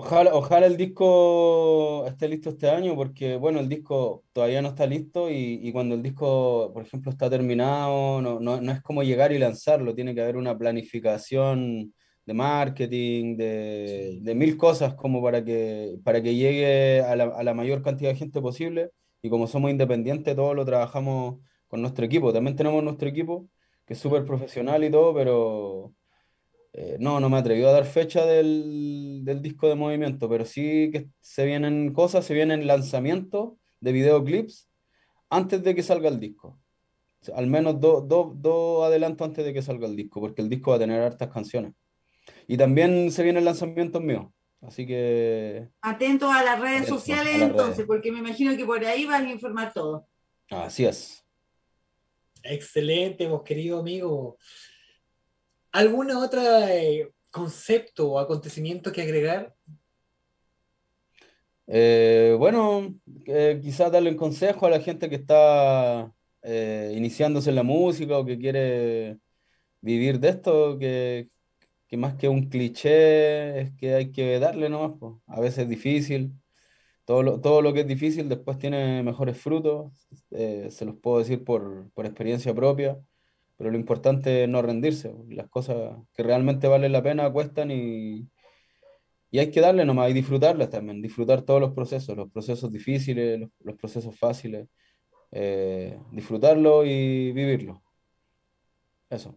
Ojalá, 0.00 0.32
ojalá 0.32 0.66
el 0.66 0.76
disco 0.76 2.06
esté 2.06 2.28
listo 2.28 2.50
este 2.50 2.70
año, 2.70 2.94
porque 2.94 3.34
bueno, 3.36 3.58
el 3.58 3.68
disco 3.68 4.22
todavía 4.32 4.62
no 4.62 4.68
está 4.68 4.86
listo 4.86 5.28
y, 5.28 5.58
y 5.60 5.72
cuando 5.72 5.96
el 5.96 6.02
disco, 6.04 6.70
por 6.72 6.84
ejemplo, 6.84 7.10
está 7.10 7.28
terminado, 7.28 8.22
no, 8.22 8.38
no, 8.38 8.60
no 8.60 8.72
es 8.72 8.80
como 8.80 9.02
llegar 9.02 9.32
y 9.32 9.38
lanzarlo, 9.38 9.96
tiene 9.96 10.14
que 10.14 10.20
haber 10.22 10.36
una 10.36 10.56
planificación 10.56 11.92
de 12.24 12.32
marketing, 12.34 13.36
de, 13.36 14.18
de 14.20 14.34
mil 14.36 14.56
cosas 14.56 14.94
como 14.94 15.20
para 15.20 15.44
que, 15.44 15.96
para 16.04 16.22
que 16.22 16.36
llegue 16.36 17.00
a 17.00 17.16
la, 17.16 17.24
a 17.24 17.42
la 17.42 17.54
mayor 17.54 17.82
cantidad 17.82 18.10
de 18.10 18.16
gente 18.16 18.40
posible. 18.40 18.90
Y 19.20 19.28
como 19.30 19.48
somos 19.48 19.68
independientes, 19.72 20.36
todo 20.36 20.54
lo 20.54 20.64
trabajamos 20.64 21.40
con 21.66 21.82
nuestro 21.82 22.04
equipo. 22.06 22.32
También 22.32 22.54
tenemos 22.54 22.84
nuestro 22.84 23.08
equipo, 23.08 23.48
que 23.84 23.94
es 23.94 23.98
súper 23.98 24.24
profesional 24.24 24.84
y 24.84 24.90
todo, 24.92 25.12
pero 25.12 25.92
eh, 26.72 26.96
no, 27.00 27.18
no 27.18 27.28
me 27.28 27.38
atreví 27.38 27.64
a 27.64 27.72
dar 27.72 27.84
fecha 27.84 28.24
del, 28.26 29.17
del 29.28 29.42
disco 29.42 29.68
de 29.68 29.74
movimiento, 29.76 30.28
pero 30.28 30.44
sí 30.44 30.90
que 30.92 31.08
se 31.20 31.44
vienen 31.46 31.92
cosas, 31.92 32.24
se 32.26 32.34
vienen 32.34 32.66
lanzamientos 32.66 33.52
de 33.80 33.92
videoclips 33.92 34.68
antes 35.30 35.62
de 35.62 35.74
que 35.74 35.82
salga 35.82 36.08
el 36.08 36.18
disco. 36.18 36.58
O 37.20 37.24
sea, 37.24 37.36
al 37.36 37.46
menos 37.46 37.80
dos 37.80 38.06
dos- 38.08 38.32
dos 38.40 38.84
adelantos 38.86 39.26
antes 39.28 39.44
de 39.44 39.52
que 39.52 39.62
salga 39.62 39.86
el 39.86 39.96
disco, 39.96 40.20
porque 40.20 40.42
el 40.42 40.48
disco 40.48 40.70
va 40.70 40.76
a 40.76 40.80
tener 40.80 41.00
hartas 41.02 41.28
canciones. 41.30 41.72
Y 42.46 42.56
también 42.56 43.10
se 43.12 43.22
vienen 43.22 43.44
lanzamientos 43.44 44.02
míos, 44.02 44.26
así 44.62 44.86
que 44.86 45.68
Atentos 45.82 46.30
a 46.34 46.42
las 46.42 46.60
redes 46.60 46.86
sociales 46.88 47.38
las 47.38 47.50
entonces, 47.50 47.76
redes. 47.76 47.86
porque 47.86 48.10
me 48.12 48.18
imagino 48.18 48.56
que 48.56 48.64
por 48.64 48.84
ahí 48.84 49.04
vas 49.06 49.22
a 49.22 49.30
informar 49.30 49.72
todo. 49.72 50.06
así 50.50 50.84
es. 50.84 51.24
Excelente, 52.42 53.26
vos 53.28 53.42
querido 53.42 53.80
amigo. 53.80 54.38
¿Alguna 55.72 56.18
otra 56.18 56.74
eh, 56.74 57.10
concepto 57.30 58.12
o 58.12 58.18
acontecimiento 58.18 58.92
que 58.92 59.02
agregar? 59.02 59.54
Eh, 61.66 62.34
bueno, 62.38 62.94
eh, 63.26 63.60
quizás 63.62 63.92
darle 63.92 64.10
un 64.10 64.16
consejo 64.16 64.66
a 64.66 64.70
la 64.70 64.80
gente 64.80 65.08
que 65.10 65.16
está 65.16 66.12
eh, 66.42 66.92
iniciándose 66.96 67.50
en 67.50 67.56
la 67.56 67.62
música 67.62 68.18
o 68.18 68.24
que 68.24 68.38
quiere 68.38 69.18
vivir 69.80 70.18
de 70.18 70.30
esto, 70.30 70.78
que, 70.78 71.28
que 71.86 71.96
más 71.96 72.14
que 72.14 72.28
un 72.28 72.48
cliché 72.48 73.60
es 73.60 73.72
que 73.76 73.94
hay 73.94 74.12
que 74.12 74.38
darle 74.38 74.68
nomás, 74.68 74.98
po. 74.98 75.22
A 75.26 75.40
veces 75.40 75.60
es 75.60 75.68
difícil. 75.68 76.32
Todo 77.04 77.22
lo, 77.22 77.40
todo 77.40 77.62
lo 77.62 77.72
que 77.72 77.80
es 77.80 77.86
difícil 77.86 78.28
después 78.28 78.58
tiene 78.58 79.02
mejores 79.02 79.38
frutos. 79.38 80.08
eh, 80.30 80.68
se 80.70 80.84
los 80.84 80.96
puedo 80.96 81.18
decir 81.18 81.44
por, 81.44 81.90
por 81.92 82.06
experiencia 82.06 82.54
propia, 82.54 82.98
pero 83.58 83.70
lo 83.70 83.76
importante 83.76 84.44
es 84.44 84.48
no 84.48 84.62
rendirse. 84.62 85.12
Las 85.28 85.48
cosas 85.50 85.96
que 86.14 86.22
realmente 86.22 86.68
valen 86.68 86.92
la 86.92 87.02
pena 87.02 87.30
cuestan 87.30 87.70
y, 87.70 88.26
y 89.30 89.38
hay 89.38 89.50
que 89.50 89.60
darle 89.60 89.84
nomás 89.84 90.10
y 90.10 90.14
disfrutarlas 90.14 90.70
también, 90.70 91.02
disfrutar 91.02 91.42
todos 91.42 91.60
los 91.60 91.72
procesos, 91.74 92.16
los 92.16 92.30
procesos 92.30 92.72
difíciles, 92.72 93.40
los, 93.40 93.50
los 93.60 93.76
procesos 93.76 94.16
fáciles, 94.16 94.68
eh, 95.32 95.98
disfrutarlo 96.12 96.84
y 96.86 97.32
vivirlo. 97.32 97.82
Eso. 99.10 99.34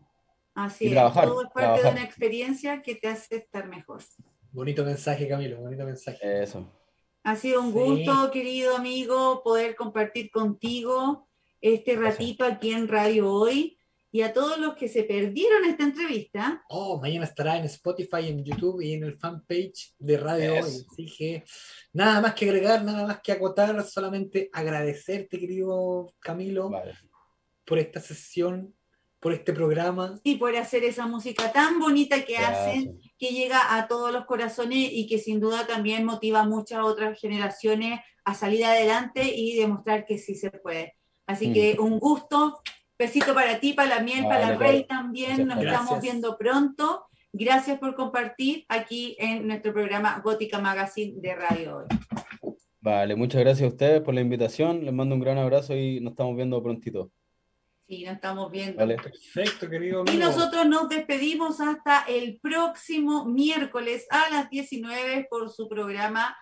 Así 0.53 0.86
Y 0.86 0.88
es, 0.89 0.93
trabajar, 0.93 1.26
todo 1.26 1.41
es 1.43 1.49
parte 1.49 1.61
de 1.61 1.80
trabajar. 1.80 1.93
una 1.93 2.03
experiencia 2.03 2.82
que 2.82 2.95
te 2.95 3.07
hace 3.07 3.38
estar 3.38 3.67
mejor. 3.67 4.01
Bonito 4.51 4.84
mensaje, 4.86 5.28
Camilo, 5.28 5.57
bonito 5.61 5.84
mensaje. 5.86 6.43
Eso. 6.43 6.69
Ha 7.24 7.36
sido 7.36 7.61
un 7.61 7.72
Sí. 7.72 7.80
gusto, 8.05 8.32
querido 8.32 8.76
amigo, 8.76 9.41
poder 9.43 9.76
compartir 9.76 10.30
contigo 10.32 11.28
este 11.61 11.95
ratito 11.95 12.43
aquí 12.43 12.72
en 12.72 12.88
Radio 12.88 13.32
Hoy. 13.32 13.78
Y 14.14 14.22
a 14.24 14.34
todos 14.34 14.57
los 14.59 14.76
que 14.76 14.89
se 14.89 15.03
perdieron 15.03 15.64
esta 15.66 15.84
entrevista, 15.84 16.64
Oh, 16.70 16.99
mañana 16.99 17.26
estará 17.26 17.57
en 17.57 17.64
Spotify, 17.66 18.28
en 18.28 18.43
YouTube 18.43 18.82
y 18.82 18.93
en 18.93 19.03
el 19.03 19.18
fanpage 19.18 19.93
de 19.97 20.18
Radio. 20.18 20.53
Hoy. 20.55 20.59
Así 20.91 21.05
que 21.18 21.43
nada 21.93 22.20
más 22.20 22.34
que 22.34 22.45
agregar, 22.45 22.84
nada 22.84 23.07
más 23.07 23.22
que 23.22 23.32
acotar, 23.32 23.82
solamente 23.86 24.49
agradecerte, 24.51 25.39
querido 25.39 26.14
Camilo, 26.20 26.70
Vale. 26.70 26.93
por 27.66 27.80
esta 27.80 28.01
sesión, 28.01 28.76
por 29.22 29.32
este 29.34 29.53
programa. 29.53 30.20
y 30.24 30.36
por 30.36 30.55
hacer 30.57 30.84
esa 30.84 31.07
música 31.07 31.51
tan 31.53 31.80
bonita 31.80 32.26
que 32.26 32.38
hacen, 32.38 32.86
Gracias. 32.95 33.14
que 33.18 33.28
llega 33.30 33.78
a 33.78 33.88
todos 33.88 34.12
los 34.12 34.26
corazones 34.26 34.89
y 34.91 35.07
que 35.07 35.20
sin 35.20 35.39
duda 35.39 35.66
también 35.68 36.03
motiva 36.05 36.41
a 36.41 36.45
muchas 36.47 36.80
otras 36.84 37.18
generaciones 37.20 38.01
a 38.26 38.34
salir 38.34 38.66
adelante 38.66 39.24
y 39.24 39.55
demostrar 39.55 40.05
que 40.05 40.18
sí 40.18 40.36
se 40.36 40.51
puede. 40.51 40.95
Así 41.28 41.47
Mm. 41.49 41.53
que 41.53 41.78
un 41.80 41.97
gusto, 41.99 42.62
besito 43.02 43.34
para 43.34 43.60
ti, 43.60 43.74
para 43.74 43.95
la 43.95 43.99
miel, 44.02 44.26
para 44.26 44.52
la 44.52 44.58
Rey 44.58 44.84
también, 44.84 45.38
Gracias, 45.38 45.47
nos 45.47 45.66
estamos 45.66 46.02
viendo 46.02 46.38
pronto. 46.38 47.08
Gracias 47.34 47.80
por 47.80 47.95
compartir 47.95 48.64
aquí 48.70 49.16
en 49.18 49.47
nuestro 49.47 49.74
programa 49.74 50.22
Gótica 50.24 50.60
Magazine 50.60 51.20
de 51.20 51.36
Radio 51.36 51.78
Hoy. 51.78 51.86
Vale, 52.80 53.16
muchas 53.16 53.41
gracias 53.41 53.66
a 53.66 53.70
ustedes 53.70 54.02
por 54.02 54.14
la 54.14 54.22
invitación. 54.22 54.86
Les 54.86 54.93
mando 54.93 55.16
un 55.16 55.22
gran 55.22 55.39
abrazo 55.39 55.76
y 55.76 55.99
nos 55.99 56.12
estamos 56.12 56.36
viendo 56.36 56.62
prontito. 56.62 57.12
Sí, 57.88 58.04
nos 58.04 58.14
estamos 58.16 58.52
viendo. 58.52 58.78
Vale. 58.78 58.97
Perfecto, 58.97 59.68
querido 59.68 60.04
Y 60.06 60.12
amigo. 60.12 60.26
nosotros 60.26 60.68
nos 60.68 60.88
despedimos 60.88 61.60
hasta 61.60 62.04
el 62.08 62.39
próximo 62.39 63.26
miércoles 63.26 64.06
a 64.12 64.30
las 64.30 64.49
19 64.52 65.28
por 65.28 65.49
su 65.49 65.68
programa 65.68 66.38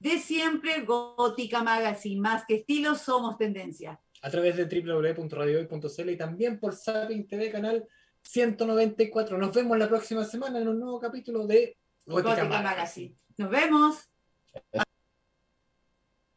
de 0.00 0.18
siempre 0.18 0.80
Gótica 0.80 1.62
Magazine. 1.62 2.20
Más 2.20 2.44
que 2.46 2.56
estilo, 2.56 2.96
somos 2.96 3.36
tendencia. 3.38 4.00
A 4.22 4.30
través 4.30 4.56
de 4.56 4.64
www.radiohoy.cl 4.64 6.10
y 6.10 6.16
también 6.16 6.58
por 6.58 6.74
Sapin 6.74 7.26
TV 7.26 7.50
canal 7.50 7.86
194. 8.22 9.38
Nos 9.38 9.54
vemos 9.54 9.78
la 9.78 9.88
próxima 9.88 10.24
semana 10.24 10.60
en 10.60 10.68
un 10.68 10.78
nuevo 10.78 11.00
capítulo 11.00 11.46
de 11.46 11.78
Gótica. 12.04 12.44
Magazine. 12.44 13.16
Nos 13.36 13.50
vemos. 13.50 14.10